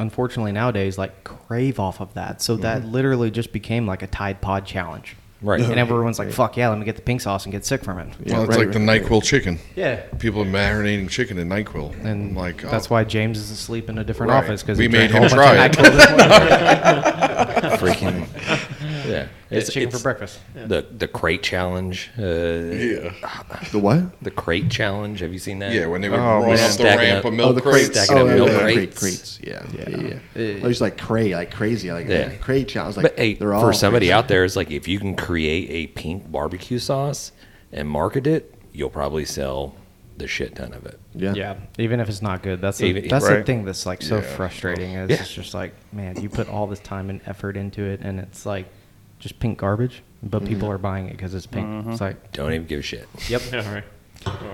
[0.00, 2.42] unfortunately nowadays, like crave off of that.
[2.42, 2.90] So that mm-hmm.
[2.90, 5.16] literally just became like a Tide Pod challenge.
[5.42, 5.60] right.
[5.60, 7.98] And everyone's like, "Fuck yeah, let me get the pink sauce and get sick from
[7.98, 9.58] it." well, it's right, like the right, Nyquil chicken.
[9.76, 10.02] Yeah.
[10.18, 12.04] People are marinating chicken in Nyquil.
[12.04, 14.44] And like that's oh, why James is asleep in a different Right.
[14.44, 15.72] office because We he made drank a him whole bunch try it.
[15.72, 17.80] Nyquil this morning.
[17.80, 18.26] freaking
[19.08, 19.26] yeah.
[19.50, 20.38] It's chicken for breakfast.
[20.54, 22.10] The the crate challenge.
[22.18, 23.12] Uh, Yeah.
[23.72, 24.22] the what?
[24.22, 25.20] The crate challenge.
[25.20, 25.72] Have you seen that?
[25.72, 27.60] Yeah, when they would Oh, run up the Stacking ramp up- of Oh, milk the
[27.62, 27.88] crates.
[27.88, 28.00] crates.
[28.04, 28.98] Stacking oh, up yeah, milk yeah, crates.
[29.00, 29.40] crates.
[29.42, 30.18] Yeah, yeah, yeah.
[30.42, 30.64] Yeah.
[30.64, 32.30] I was like cray, like crazy, like Yeah.
[32.30, 32.34] yeah.
[32.36, 32.96] cray challenge.
[32.96, 34.12] Like But hey, they're all for somebody crazy.
[34.12, 37.32] out there, it's like if you can create a pink barbecue sauce
[37.72, 39.74] and market it, you'll probably sell
[40.16, 41.00] the shit ton of it.
[41.14, 41.32] Yeah.
[41.34, 44.16] Yeah, even if it's not good, that's the, Even- that's the thing that's like so
[44.16, 44.22] Yeah.
[44.22, 44.92] frustrating.
[44.92, 45.16] Is Yeah.
[45.16, 48.44] it's just like, man, you put all this time and effort into it, and it's
[48.46, 48.66] like
[49.20, 50.74] just pink garbage, but people Mm-hmm.
[50.74, 51.86] are buying it because it's pink.
[51.88, 53.06] It's like, Don't even give a shit.
[53.28, 53.84] yep, All right.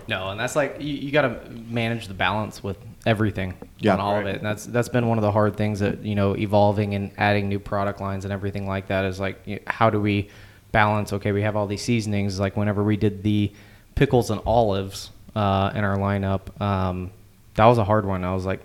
[0.08, 3.94] no, and that's like you, you got to manage the balance with everything Yeah.
[3.94, 6.14] on all of it, and that's that's been one of the hard things that you
[6.14, 9.88] know evolving and adding new product lines and everything like that is like, you- how
[9.90, 10.28] do we
[10.72, 11.12] balance?
[11.12, 12.38] Okay, we have all these seasonings.
[12.38, 13.52] Like whenever we did the
[13.94, 17.10] pickles and olives uh, in our lineup, um,
[17.54, 18.24] that was a hard one.
[18.24, 18.60] I was like,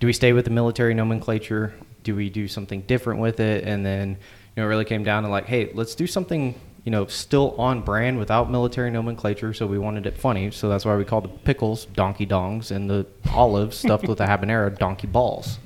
[0.00, 1.72] do we stay with the military nomenclature?
[2.02, 3.64] Do we do something different with it?
[3.64, 4.16] And then,
[4.56, 7.54] you know, it really came down to like, hey, let's do something, you know, still
[7.58, 9.54] on brand without military nomenclature.
[9.54, 10.50] So we wanted it funny.
[10.50, 14.24] So that's why we called the pickles donkey dongs and the olives stuffed with the
[14.24, 15.58] habanero donkey balls.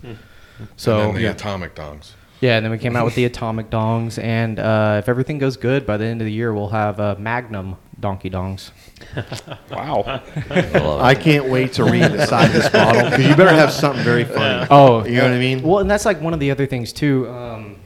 [0.76, 1.30] So and then the yeah.
[1.30, 2.12] atomic dongs.
[2.40, 5.56] yeah, and then we came out with the atomic dongs, and uh, if everything goes
[5.56, 8.70] good, by the end of the year, we'll have uh, Magnum donkey dongs.
[9.70, 10.22] Wow.
[11.00, 14.04] I can't wait to read the side of this bottle because you better have something
[14.04, 14.66] very funny.
[14.70, 15.62] Oh, you know what I mean?
[15.62, 17.28] Well, and that's like one of the other things too.
[17.28, 17.76] Um,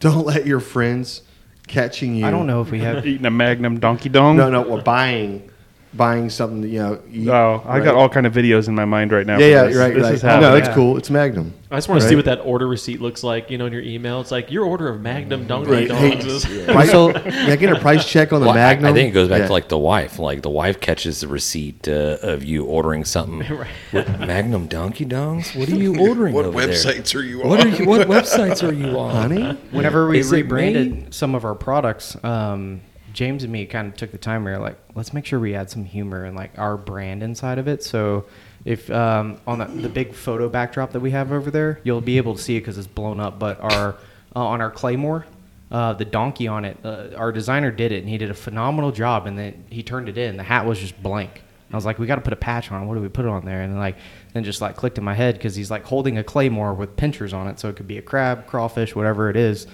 [0.00, 1.22] Don't let your friends
[1.66, 2.26] catching you.
[2.26, 3.06] I don't know if we have.
[3.06, 4.36] Eating a Magnum Donkey Dong.
[4.36, 5.50] No, no, we're buying,
[5.94, 6.60] buying something.
[6.62, 7.00] that, You know.
[7.10, 9.38] You, Oh, I got all kind of videos in my mind right now.
[9.38, 9.76] Yeah, yeah, this.
[9.76, 10.14] right, This right.
[10.14, 10.64] is no, happening.
[10.64, 10.96] it's cool.
[10.96, 11.54] It's Magnum.
[11.70, 13.50] I just want to see what that order receipt looks like.
[13.50, 15.90] You know, in your email, it's like your order of Magnum Donkey Right.
[15.90, 16.44] Hey, Dongs is.
[16.66, 18.90] price, So- yeah, get a price check on the Well, I- Magnum.
[18.90, 19.46] I, think it goes back Yeah.
[19.48, 20.18] to like the wife.
[20.18, 23.42] Like the wife catches the receipt uh, of you ordering something.
[23.90, 25.58] What, Magnum Donkey Dongs?
[25.58, 26.34] What are you ordering?
[26.34, 26.68] What over there?
[26.70, 27.66] websites are you What on?
[27.66, 27.84] are you?
[27.86, 29.58] What websites are you on, honey.
[29.70, 32.80] Whenever we Is rebranded some of our products, um,
[33.12, 34.44] James and me kind of took the time.
[34.44, 37.58] We were like, let's make sure we add some humor and like our brand inside
[37.58, 37.82] of it.
[37.82, 38.26] So,
[38.64, 42.16] if um, on the, the big photo backdrop that we have over there, you'll be
[42.16, 43.38] able to see it because it's blown up.
[43.38, 43.96] But our
[44.34, 45.26] uh, on our claymore,
[45.70, 48.92] uh, the donkey on it, uh, our designer did it and he did a phenomenal
[48.92, 49.26] job.
[49.26, 50.36] And then he turned it in.
[50.36, 51.42] The hat was just blank.
[51.70, 52.88] I was like, we got to put a patch on.
[52.88, 53.60] What do we put on there?
[53.60, 53.96] And then like,
[54.32, 57.34] then just like clicked in my head because he's like holding a claymore with pinchers
[57.34, 59.66] on it, so it could be a crab, crawfish, whatever it is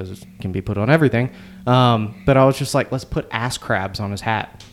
[0.00, 1.30] because it can be put on everything.
[1.66, 4.64] Um, but I was just like, let's put ass crabs on his hat.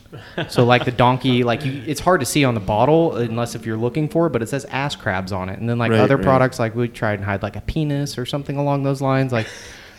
[0.48, 3.66] So like the donkey, like you, it's hard to see on the bottle unless if
[3.66, 5.58] you're looking for it, but it says ass crabs on it.
[5.58, 6.24] And then like Right, other right.
[6.24, 9.32] products, like we tried and hide like a penis or something along those lines.
[9.32, 9.46] Like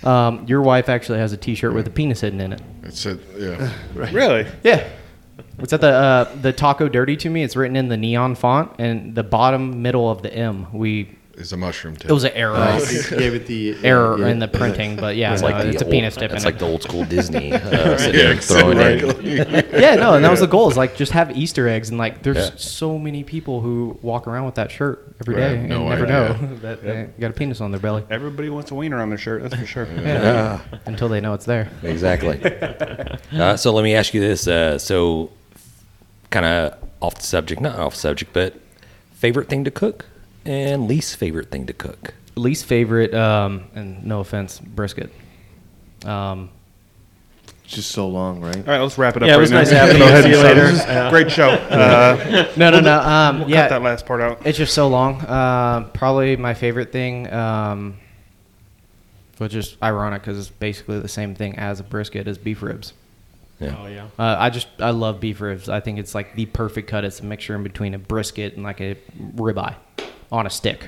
[0.03, 2.61] um, your wife actually has a T-shirt with a penis hidden in it.
[2.83, 3.71] It's a, yeah.
[4.11, 4.47] Really?
[4.63, 4.87] Yeah.
[5.59, 7.43] It's at the uh, the taco dirty to me.
[7.43, 10.67] It's written in the neon font and the bottom middle of the M.
[10.73, 12.09] We It's a mushroom tip.
[12.11, 12.53] it was an error.
[12.57, 12.79] Uh,
[13.11, 15.81] gave it the error yeah, in the printing, but yeah, It's no, like the it's
[15.81, 16.59] a old, penis tip It's in like it.
[16.59, 17.59] the old school Disney uh,
[17.97, 19.09] sitting yeah, there throwing in.
[19.09, 19.33] exactly.
[19.81, 20.69] yeah, no, and that was the goal.
[20.69, 22.49] Is like just have Easter eggs, and like there's Yeah.
[22.57, 26.03] so many people who walk around with that shirt every Right, day and no never
[26.05, 26.37] idea.
[26.41, 29.17] know that they got a penis on their belly Everybody wants a wiener on their
[29.17, 29.41] shirt.
[29.43, 29.87] That's for sure.
[29.93, 30.59] Yeah.
[30.87, 31.69] until they know it's there.
[31.83, 32.41] Exactly.
[33.33, 34.45] uh, so let me ask you this.
[34.45, 35.29] Uh, so,
[36.31, 38.55] kind of off the subject, not off subject, but
[39.13, 40.05] favorite thing to cook
[40.45, 42.13] and least favorite thing to cook.
[42.35, 45.11] Least favorite, um, and no offense, brisket.
[46.05, 46.49] Um,
[47.65, 48.55] It's just so long, right?
[48.55, 49.27] All right, let's wrap it up.
[49.27, 49.57] Yeah, it right was now.
[49.59, 50.21] nice having you.
[50.23, 50.67] See you later.
[50.67, 51.09] This is a Yeah.
[51.09, 51.49] Great show.
[51.69, 52.99] Uh, no, no, no.
[52.99, 54.45] Um, we'll yeah, cut that last part out.
[54.45, 55.21] It's just so long.
[55.21, 57.97] Uh, probably my favorite thing, um,
[59.37, 62.93] which is ironic because it's basically the same thing as a brisket, is beef ribs.
[63.59, 63.75] Yeah.
[63.77, 64.05] Oh yeah.
[64.17, 65.67] Uh, I just I love beef ribs.
[65.67, 67.03] I think it's like the perfect cut.
[67.03, 68.95] It's a mixture in between a brisket and like a
[69.35, 69.75] ribeye
[70.31, 70.87] on a stick.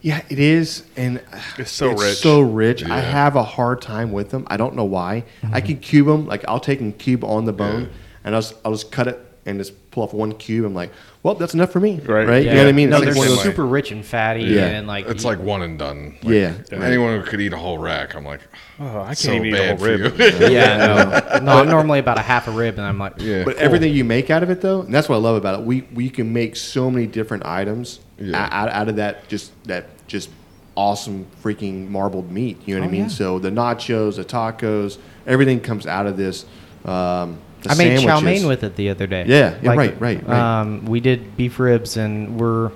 [0.00, 1.20] Yeah, it is, and
[1.58, 2.18] It's so rich.
[2.18, 2.84] So rich.
[2.84, 4.46] I have a hard time with them.
[4.48, 5.24] I don't know why.
[5.52, 5.80] I can mm-hmm.
[5.80, 6.26] cube them.
[6.26, 7.90] Like I'll take and cube on the bone,
[8.22, 10.64] and I'll just, I'll just cut it and just pull off one cube.
[10.64, 10.90] I'm like,
[11.22, 11.98] well, that's enough for me.
[12.00, 12.26] Right.
[12.26, 12.44] Right.
[12.44, 12.90] You know what I mean?
[12.90, 14.66] No, It's they're like one of super rich and fatty, Yeah.
[14.66, 16.16] and like It's like one and done.
[16.22, 16.54] Like, Yeah.
[16.72, 18.40] Anyone who could eat a whole rack, I'm like,
[18.78, 20.20] Oh, I can't so even eat a whole rib.
[20.20, 21.52] yeah, no, no.
[21.58, 23.44] I'm normally about a half a rib, and I'm like, yeah.
[23.44, 25.66] But everything you make out of it, though, and that's what I love about it.
[25.66, 28.48] We we can make so many different items Yeah.
[28.50, 30.30] out, out of that just that just
[30.76, 32.58] awesome freaking marbled meat.
[32.66, 33.00] You know what Oh, I mean?
[33.02, 33.08] yeah.
[33.08, 36.44] So the nachos, the tacos, everything comes out of this.
[36.84, 39.24] Um, the I made chow mein with it the other day.
[39.26, 40.60] Yeah, yeah, right, right, right.
[40.60, 42.70] Um, we did beef ribs, and we're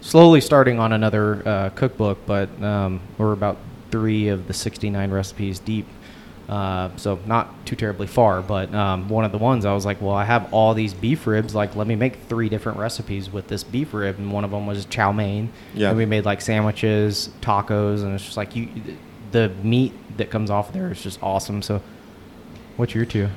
[0.00, 3.58] slowly starting on another uh, cookbook, but um, we're about
[3.90, 5.86] three of the 69 recipes deep.
[6.50, 10.02] Uh, so not too terribly far, but um, one of the ones I was like,
[10.02, 11.54] well, I have all these beef ribs.
[11.54, 14.66] Like, let me make three different recipes with this beef rib, and one of them
[14.66, 15.52] was chow mein.
[15.74, 15.90] Yeah.
[15.90, 18.68] And we made like sandwiches, tacos, and it's just like you,
[19.30, 21.62] the meat that comes off there is just awesome.
[21.62, 21.80] So,
[22.76, 23.28] what's your two?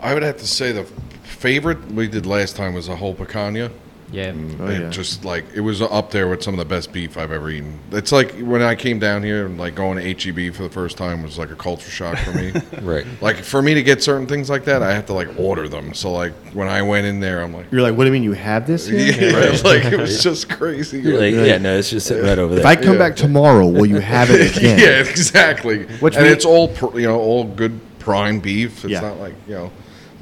[0.00, 0.84] I would have to say the
[1.24, 3.70] favorite we did last time was a whole picanha.
[4.12, 4.32] Yeah.
[4.60, 4.90] Oh, it yeah.
[4.90, 7.78] just like it was up there with some of the best beef I've ever eaten.
[7.90, 10.96] It's like when I came down here and like going to HEB for the first
[10.96, 12.52] time was like a culture shock for me.
[12.82, 13.04] Right.
[13.20, 15.92] like for me to get certain things like that, I have to like order them.
[15.92, 18.22] So like when I went in there, I'm like, You're like, what do you mean
[18.22, 19.00] you have this here?
[19.32, 21.00] yeah, like it was just crazy.
[21.00, 22.60] You're like, yeah, no, it's just sitting right over there.
[22.60, 22.98] If I come Yeah.
[22.98, 24.78] back tomorrow, will you have it again?
[24.78, 25.84] yeah, exactly.
[25.98, 28.84] Which and we- it's all pr- you know, all good prime beef.
[28.84, 29.00] It's Yeah.
[29.00, 29.72] not like you know.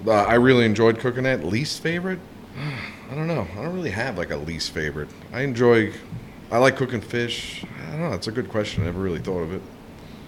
[0.06, 1.44] Uh, I really enjoyed cooking that.
[1.44, 2.18] Least favorite?
[3.10, 3.46] I don't know.
[3.56, 5.08] I don't really have like a least favorite.
[5.32, 5.92] I enjoy.
[6.50, 7.64] I like cooking fish.
[7.88, 8.12] I don't know.
[8.12, 8.82] It's a good question.
[8.82, 9.62] I never really thought of it.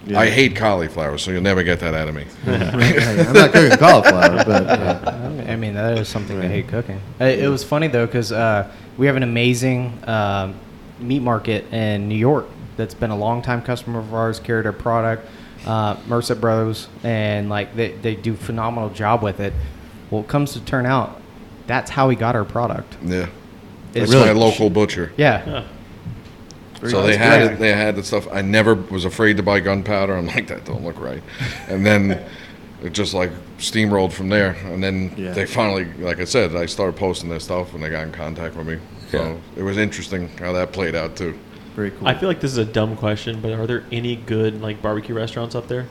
[0.05, 0.19] Yeah.
[0.19, 2.25] I hate cauliflower, so you'll never get that out of me.
[2.45, 7.01] Hey, I'm not cooking cauliflower, but uh, I mean, that is something I hate cooking.
[7.19, 10.55] Uh, It, it was funny though because uh, we have an amazing um,
[10.99, 12.45] meat market in New York
[12.77, 14.39] that's been a long time customer of ours.
[14.39, 15.27] Carried our product,
[15.65, 19.51] uh, Merced Brothers, and like they they do phenomenal job with it.
[20.09, 21.19] Well, it comes to turn out,
[21.67, 22.97] that's how we got our product.
[23.03, 23.27] Yeah,
[23.93, 25.11] It's it's my local butcher.
[25.17, 25.63] Yeah,
[26.85, 28.27] So they had it, they had the stuff.
[28.31, 30.15] I never was afraid to buy gunpowder.
[30.15, 31.23] I'm like that don't look right,
[31.67, 32.23] and then
[32.83, 34.51] it just like steamrolled from there.
[34.65, 35.31] And then Yeah.
[35.31, 38.55] they finally, like I said, I started posting their stuff, and they got in contact
[38.55, 38.77] with me.
[39.11, 39.35] So Yeah.
[39.61, 41.37] it was interesting how that played out too.
[41.75, 42.07] very cool.
[42.07, 45.13] I feel like this is a dumb question, but are there any good like barbecue
[45.15, 45.85] restaurants up there?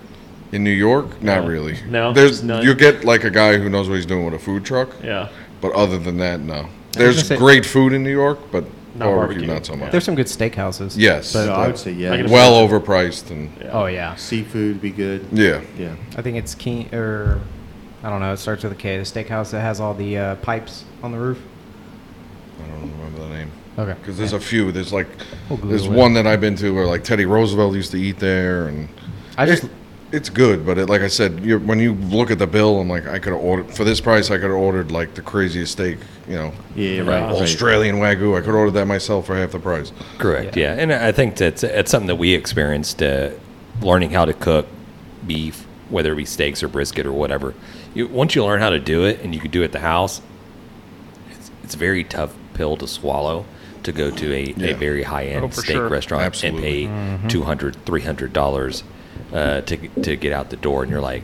[0.53, 1.49] In New York, not No.
[1.49, 1.77] really.
[1.89, 2.13] No?
[2.13, 2.65] there's None?
[2.65, 5.29] you get like a guy who knows what he's doing with a food truck, Yeah.
[5.61, 6.69] But other than that, no.
[6.93, 9.47] There's say- great food in New York, but Not barbecue, barbecue.
[9.47, 9.93] not so much.
[9.93, 10.95] there's some good steakhouses.
[10.97, 12.27] Yes, So I would say yeah.
[12.27, 13.71] Well overpriced and yeah.
[13.73, 15.27] Oh yeah, Seafood would be good.
[15.33, 15.61] yeah.
[15.79, 15.95] Yeah.
[16.17, 17.41] I think it's Keen or
[18.03, 18.33] I don't know.
[18.33, 18.99] It starts with a K.
[18.99, 21.39] The steakhouse that has all the uh, pipes on the roof.
[22.63, 23.51] I don't remember the name.
[23.79, 23.95] Okay.
[24.01, 24.71] Because there's a few.
[24.73, 25.09] There's like,
[25.51, 28.69] We'll there's one that I've been to where like Teddy Roosevelt used to eat there,
[28.69, 28.89] and
[29.37, 29.71] I just it-
[30.13, 30.65] it's good.
[30.65, 33.19] But it, like I said, you when you look at the bill, I'm like, I
[33.19, 34.31] could have ordered for this price.
[34.31, 35.99] I could have ordered like the craziest steak,
[36.29, 37.07] you know, Yeah, right.
[37.23, 37.23] right.
[37.43, 38.37] Australian wagyu.
[38.39, 39.93] I could order that myself for half the price.
[40.19, 40.57] Correct.
[40.57, 40.75] Yeah.
[40.77, 40.83] Yeah.
[40.83, 43.31] and I think that's it's something that we experienced, uh,
[43.83, 44.67] learning how to cook
[45.27, 47.55] beef, whether it be steaks or brisket or whatever.
[47.95, 49.81] You, once you learn how to do it and you can do it at the
[49.81, 50.21] house,
[51.31, 53.45] it's, it's a very tough pill to swallow
[53.83, 55.89] to go to a, a very high end Oh, steak sure.
[55.89, 56.87] restaurant Absolutely.
[56.87, 58.83] and pay two hundred, three hundred dollars
[59.33, 61.23] uh, to to get out the door, and you're like,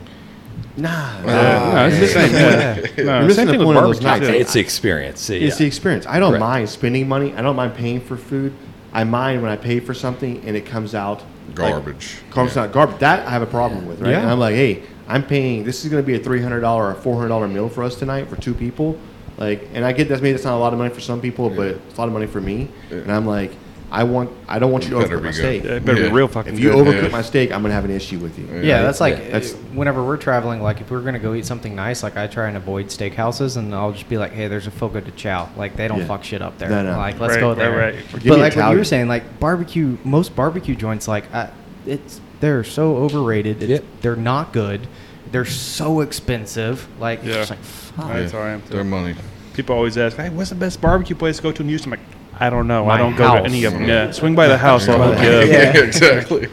[0.76, 1.20] Nah.
[1.22, 2.32] no, it's the same.
[2.32, 2.86] Yeah.
[3.04, 4.26] No, You're missing the thing with point of those nights.
[4.26, 5.28] it's the experience.
[5.28, 5.46] Yeah.
[5.48, 6.06] It's the experience.
[6.06, 6.40] I don't Correct.
[6.40, 7.34] mind spending money.
[7.34, 8.52] I don't mind paying for food.
[8.92, 12.16] I mind when I pay for something and it comes out like- Garbage.
[12.30, 12.98] comes out garbage.
[13.00, 14.10] That I have a problem with, right?
[14.12, 14.20] Yeah.
[14.22, 15.64] And I'm like, hey, I'm paying.
[15.64, 17.82] This is going to be a three hundred dollar or four hundred dollar meal for
[17.82, 18.98] us tonight for two people.
[19.38, 21.50] Like, and I get that's maybe that's not a lot of money for some people,
[21.50, 22.68] but it's a lot of money for me.
[22.90, 23.52] And I'm like,
[23.92, 24.30] I want.
[24.48, 25.34] I don't want you to overcook my good.
[25.34, 25.64] steak.
[25.64, 26.08] Yeah, it better Yeah.
[26.08, 26.86] be real fucking If you good.
[26.86, 27.08] overcook Yeah.
[27.10, 28.46] my steak, I'm gonna have an issue with you.
[28.62, 29.24] Yeah, that's like Yeah.
[29.24, 30.62] That's- uh, whenever we're traveling.
[30.62, 33.74] Like if we're gonna go eat something nice, like I try and avoid steakhouses, and
[33.74, 35.50] I'll just be like, "Hey, there's a Fogo de Chao.
[35.58, 36.06] Like they don't Yeah.
[36.06, 36.70] fuck shit up there.
[36.70, 36.96] No, no.
[36.96, 37.94] Like let's Right, go there." right.
[38.14, 41.48] Or give But like what you were saying, like barbecue, most barbecue joints, like I,
[41.86, 43.62] it's they're so overrated.
[43.62, 43.84] It's, Yep.
[44.00, 44.86] They're not good.
[45.30, 46.86] They're so expensive.
[46.98, 47.34] Like it's Yeah.
[47.34, 48.08] just like fuck.
[48.14, 48.72] That's how I am too.
[48.74, 49.14] Their money.
[49.54, 51.98] People always ask, "Hey, what's the best barbecue place to go to in Houston?" I'm
[51.98, 52.11] like,
[52.42, 52.84] I don't know.
[52.86, 53.38] My I don't go house.
[53.38, 53.84] to any of them.
[53.84, 54.88] Yeah, swing by the house.
[54.88, 55.46] I'll hook you up.
[55.74, 56.48] yeah, exactly.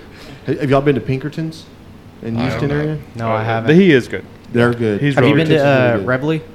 [0.45, 1.65] Have y'all been to Pinkertons
[2.21, 2.83] in I Houston don't know.
[2.83, 3.01] area?
[3.15, 3.67] No, I haven't.
[3.69, 4.25] But he is good.
[4.51, 5.01] They're good.
[5.01, 6.47] He's Have you really been to uh, Pinkertons is really Reveille?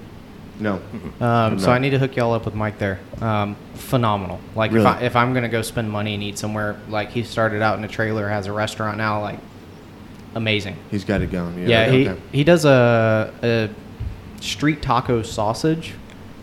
[0.61, 0.81] No.
[1.21, 3.01] Um, so I need to hook y'all up with Mike there.
[3.21, 4.41] Um, phenomenal.
[4.55, 4.87] Like Really?
[4.87, 7.77] if, I, if I'm gonna go spend money and eat somewhere, like he started out
[7.77, 9.41] in a trailer, has a restaurant now, like
[10.37, 10.77] amazing.
[10.93, 11.59] He's got it going.
[11.59, 12.21] Yeah, Yeah, he okay.
[12.31, 13.69] he does a, a
[14.41, 15.95] street taco sausage,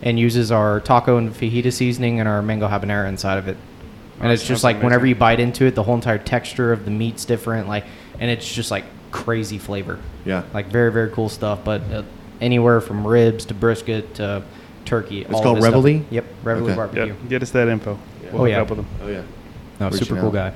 [0.02, 3.56] and uses our taco and fajita seasoning and our mango habanero inside of it.
[4.18, 6.72] And Oh, it's just sounds like whenever you bite into it, the whole entire texture
[6.72, 7.68] of the meat's different.
[7.68, 7.84] Like,
[8.20, 9.98] and it's just like crazy flavor.
[10.24, 10.42] Yeah.
[10.54, 11.60] Like very very cool stuff.
[11.64, 12.02] But uh,
[12.40, 14.42] anywhere from ribs to brisket to
[14.84, 15.22] turkey.
[15.22, 15.74] It's all called his stuff.
[15.84, 16.04] Reveille?
[16.10, 16.74] Yep, Reveille Okay.
[16.74, 17.06] barbecue.
[17.06, 17.98] Yeah, get us that info.
[18.32, 18.60] We'll Oh, yeah.
[18.62, 18.86] up with him.
[19.02, 19.22] Oh yeah.
[19.80, 20.32] No, Reaching super cool out.
[20.32, 20.52] guy.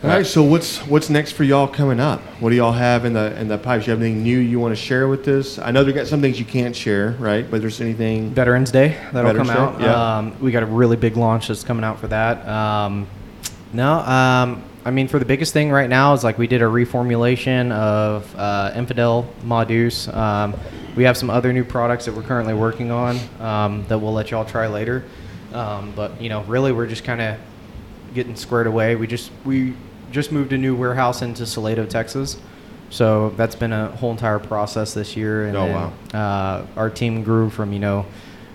[0.00, 0.24] All right.
[0.24, 2.20] So what's what's next for y'all coming up?
[2.38, 3.84] What do y'all have in the in the pipes?
[3.88, 5.58] You have anything new you want to share with us?
[5.58, 7.50] I know they got some things you can't share, right?
[7.50, 8.30] But there's anything?
[8.30, 9.80] Veterans Day that'll Veterans come Day, out.
[9.80, 10.18] yeah.
[10.18, 12.46] Um, we got a really big launch that's coming out for that.
[12.46, 13.08] Um,
[13.72, 16.66] no, um, I mean for the biggest thing right now is like we did a
[16.66, 20.06] reformulation of uh, Infidel Modus.
[20.06, 20.54] Um,
[20.94, 24.30] we have some other new products that we're currently working on um, that we'll let
[24.30, 25.04] y'all try later.
[25.52, 27.36] Um, but you know, really, we're just kind of
[28.14, 28.94] getting squared away.
[28.94, 29.74] We just we
[30.10, 32.38] just moved a new warehouse into Salado, Texas.
[32.90, 35.46] So that's been a whole entire process this year.
[35.46, 35.92] And Oh, then, wow.
[36.18, 38.06] Uh, our team grew from you know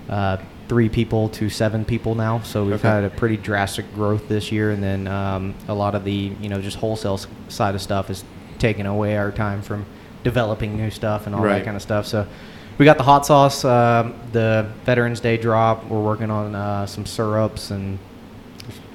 [0.09, 0.37] uh,
[0.67, 2.39] three people to seven people now.
[2.41, 2.87] So we've Okay.
[2.87, 4.71] had a pretty drastic growth this year.
[4.71, 8.23] And then um, a lot of the you know just wholesale side of stuff is
[8.59, 9.85] taking away our time from
[10.23, 11.59] developing new stuff and all Right.
[11.59, 12.05] that kind of stuff.
[12.07, 12.25] So.
[12.79, 15.85] We got the hot sauce, um, the Veterans Day drop.
[15.85, 17.99] We're working on uh, some syrups and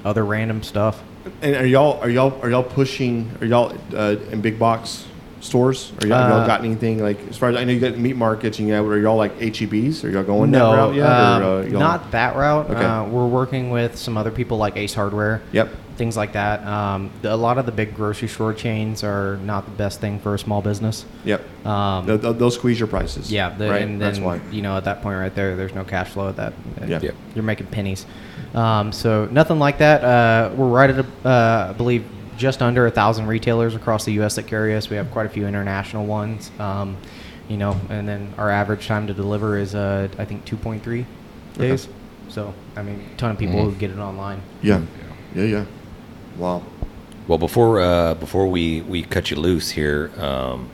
[0.03, 1.01] other random stuff.
[1.41, 3.29] And are y'all are y'all are y'all pushing?
[3.41, 5.05] Are y'all uh, in big box
[5.41, 5.91] stores?
[6.01, 7.97] Are y'all, have y'all Uh, got anything like as far as I know you got
[7.97, 10.03] meat markets and you have are y'all like HEBs?
[10.03, 11.05] Are y'all going no, that route yet?
[11.05, 12.69] um, or, uh, not that route.
[12.69, 12.83] Okay.
[12.83, 15.41] Uh, we're working with some other people like Ace Hardware.
[15.51, 15.69] Yep.
[15.97, 16.65] Things like that.
[16.65, 20.17] Um, the, a lot of the big grocery store chains are not the best thing
[20.19, 21.03] for a small business.
[21.25, 21.41] Yep.
[21.67, 23.29] Um, They'll, they'll- they'll squeeze your prices.
[23.29, 23.81] yeah, the, right.
[23.81, 24.39] and then That's why.
[24.51, 26.53] you know at that point right there, there's no cash flow at that.
[26.87, 26.99] Yeah.
[27.01, 27.15] Yep.
[27.35, 28.05] You're making pennies.
[28.53, 30.03] Um, so nothing like that.
[30.03, 32.05] Uh, we're right at, a, uh, I believe,
[32.37, 34.35] just under a thousand retailers across the U.S.
[34.35, 34.89] that carry us.
[34.89, 36.51] We have quite a few international ones.
[36.59, 36.97] Um,
[37.47, 41.05] you know, and then our average time to deliver is, uh, I think, 2.3
[41.57, 41.87] days.
[42.29, 44.41] So I mean, a ton of people who get it online.
[44.61, 44.81] Yeah.
[45.35, 45.43] Yeah.
[45.43, 45.65] Yeah.
[46.37, 46.63] Wow.
[47.27, 50.69] Well, before uh, before we, we cut you loose here, um,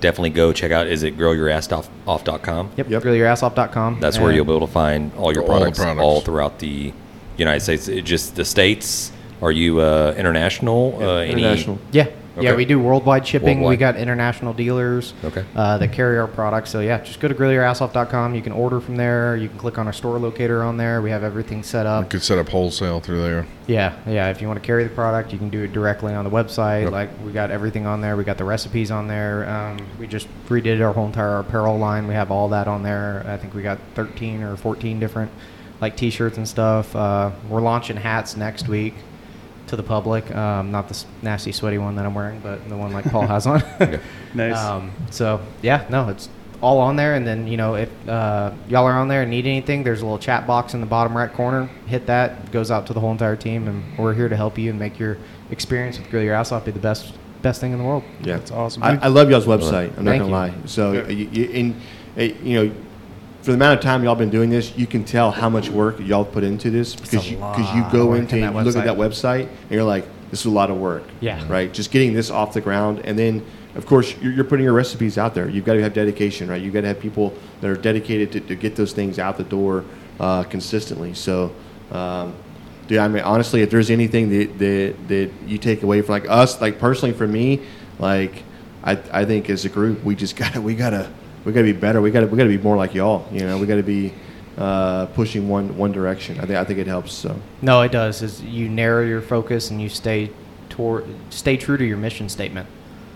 [0.00, 0.86] definitely go check out.
[0.86, 2.70] Is it growyourassoff.com?
[2.76, 2.90] Yep.
[2.90, 3.02] Yep.
[3.02, 4.00] GrillYourAssOff.com.
[4.00, 6.92] That's where you'll be able to find all your All the products all, throughout the
[7.38, 7.88] United States.
[7.88, 9.12] It just the states.
[9.40, 10.98] Are you uh, international?
[11.00, 11.78] uh, International.
[11.92, 12.08] Yeah.
[12.40, 12.56] Yeah, Okay.
[12.58, 13.62] we do worldwide shipping.
[13.62, 15.44] We got international dealers Okay.
[15.56, 16.70] uh, that carry our products.
[16.70, 18.32] So yeah, just go to grillyourassoff.com.
[18.36, 19.34] You can order from there.
[19.36, 21.02] You can click on our store locator on there.
[21.02, 22.02] We have everything set up.
[22.02, 22.10] You up.
[22.10, 23.46] could set up wholesale through there.
[23.66, 24.28] Yeah, yeah.
[24.30, 26.84] If you want to carry the product, you can do it directly on the website.
[26.84, 26.92] Yep.
[26.92, 28.16] Like we got everything on there.
[28.16, 29.48] We got the recipes on there.
[29.48, 32.06] Um, we just redid our whole entire apparel line.
[32.06, 33.24] We have all that on there.
[33.26, 35.32] I think we got 13 or 14 different
[35.80, 36.94] like T-shirts and stuff.
[36.94, 38.94] Uh, we're launching hats next week
[39.68, 40.34] to the public.
[40.34, 43.46] Um, not this nasty sweaty one that I'm wearing, but the one like Paul has
[43.46, 43.62] on.
[44.34, 44.58] Nice.
[44.58, 46.28] Um, so yeah, no, it's
[46.60, 47.14] all on there.
[47.14, 50.04] And then you know if uh, y'all are on there and need anything, there's a
[50.04, 51.66] little chat box in the bottom right corner.
[51.86, 54.58] Hit that, it goes out to the whole entire team, and we're here to help
[54.58, 55.16] you and make your
[55.50, 58.04] experience with Grill Your Ass Off be the best best thing in the world.
[58.20, 58.82] Yeah, That's awesome.
[58.82, 59.96] I, I love y'all's website.
[59.96, 60.30] I'm not gonna you.
[60.30, 60.54] lie.
[60.66, 61.80] So, you, you, in,
[62.16, 62.74] uh, you know,
[63.48, 65.98] for the amount of time y'all been doing this, you can tell how much work
[66.00, 68.98] y'all put into this because you because you go into in you look at that
[68.98, 69.46] website.
[69.46, 71.02] website and you're like, this is a lot of work.
[71.20, 71.42] Yeah.
[71.50, 71.72] Right.
[71.72, 73.42] Just getting this off the ground, and then
[73.74, 75.48] of course you're, you're putting your recipes out there.
[75.48, 76.60] You've got to have dedication, right?
[76.60, 77.32] You've got to have people
[77.62, 79.86] that are dedicated to, to get those things out the door
[80.20, 81.14] uh, consistently.
[81.14, 81.54] So.
[81.90, 82.34] Um,
[82.86, 86.30] Dude, I mean, honestly, if there's anything that, that, that you take away from like
[86.30, 87.60] us, like personally for me,
[87.98, 88.44] like
[88.82, 91.10] I, I think as a group, we just gotta, we gotta,
[91.48, 92.02] we gotta be better.
[92.02, 93.26] We gotta, we gotta be more like y'all.
[93.32, 94.12] You know, we gotta be
[94.58, 96.38] uh, pushing one, one direction.
[96.38, 97.10] I think, I think it helps.
[97.14, 98.20] So, No, it does.
[98.20, 100.30] Is you narrow your focus and you stay
[100.68, 102.68] toward stay true to your mission statement.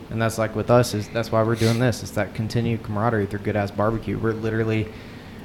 [0.09, 2.03] And that's like with us is that's why we're doing this.
[2.03, 4.19] It's that continued camaraderie through good ass barbecue.
[4.19, 4.89] We're literally,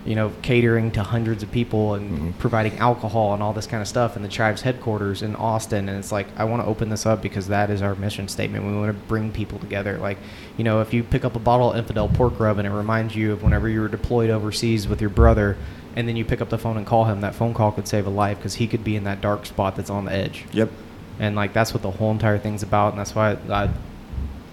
[0.08, 2.32] you know, catering to hundreds of people and mm-hmm.
[2.40, 5.90] providing alcohol and all this kind of stuff in the tribe's headquarters in Austin.
[5.90, 8.66] And it's like I want to open this up because that is our mission statement.
[8.66, 9.98] We want to bring people together.
[9.98, 10.18] Like,
[10.56, 13.18] you know, if you pick up a bottle of infidel pork rub and it reminds
[13.18, 15.58] you of whenever you were deployed overseas with your brother
[15.98, 18.08] and then you pick up the phone and call him, that phone call could save
[18.08, 20.46] a life because he could be in that dark spot that's on the edge.
[20.54, 20.72] yep.
[21.20, 23.70] And like that's what the whole entire thing's about, and that's why I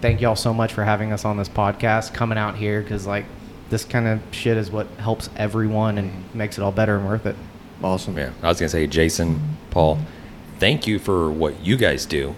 [0.01, 3.27] thank y'all so much for having us on this podcast, coming out here because like
[3.75, 7.27] this kind of shit is what helps everyone and makes it all better and worth
[7.27, 7.35] it.
[7.83, 8.17] Awesome.
[8.17, 9.99] Yeah, I was gonna say, Jason, Paul,
[10.61, 12.37] thank you for what you guys do,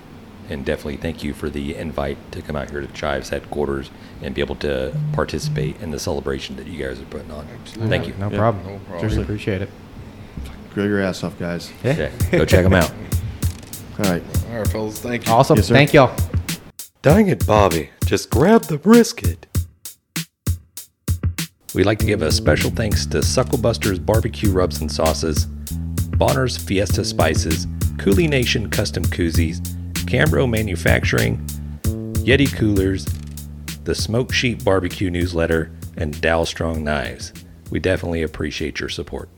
[0.49, 3.91] and definitely thank you for the invite to come out here to Chives headquarters
[4.22, 7.47] and be able to participate in the celebration that you guys are putting on.
[7.66, 8.14] Thank you.
[8.18, 8.64] No Yeah, problem.
[8.66, 9.01] no problem.
[9.01, 9.68] Seriously appreciate it.
[10.72, 11.70] Grill your ass off, guys.
[11.84, 12.91] Yeah, go check them out.
[13.99, 14.22] All right.
[14.51, 15.01] All right, fellas.
[15.01, 15.32] Thank you.
[15.32, 15.57] Awesome.
[15.57, 15.68] Yes.
[15.68, 16.16] Thank y'all.
[17.03, 17.91] Dang it, Bobby.
[18.07, 19.47] Just grab the brisket.
[21.77, 25.45] We'd like to give a special thanks to Sucklebuster's Barbecue Rubs and Sauces,
[26.16, 27.66] Bonner's Fiesta Spices,
[27.99, 29.61] Cooley Nation Custom Koozies,
[30.07, 31.37] Cambro Manufacturing,
[32.24, 33.05] Yeti Coolers,
[33.85, 37.35] the Smoke Sheet Barbecue Newsletter, and Dalstrong Knives.
[37.70, 39.29] We definitely appreciate your support.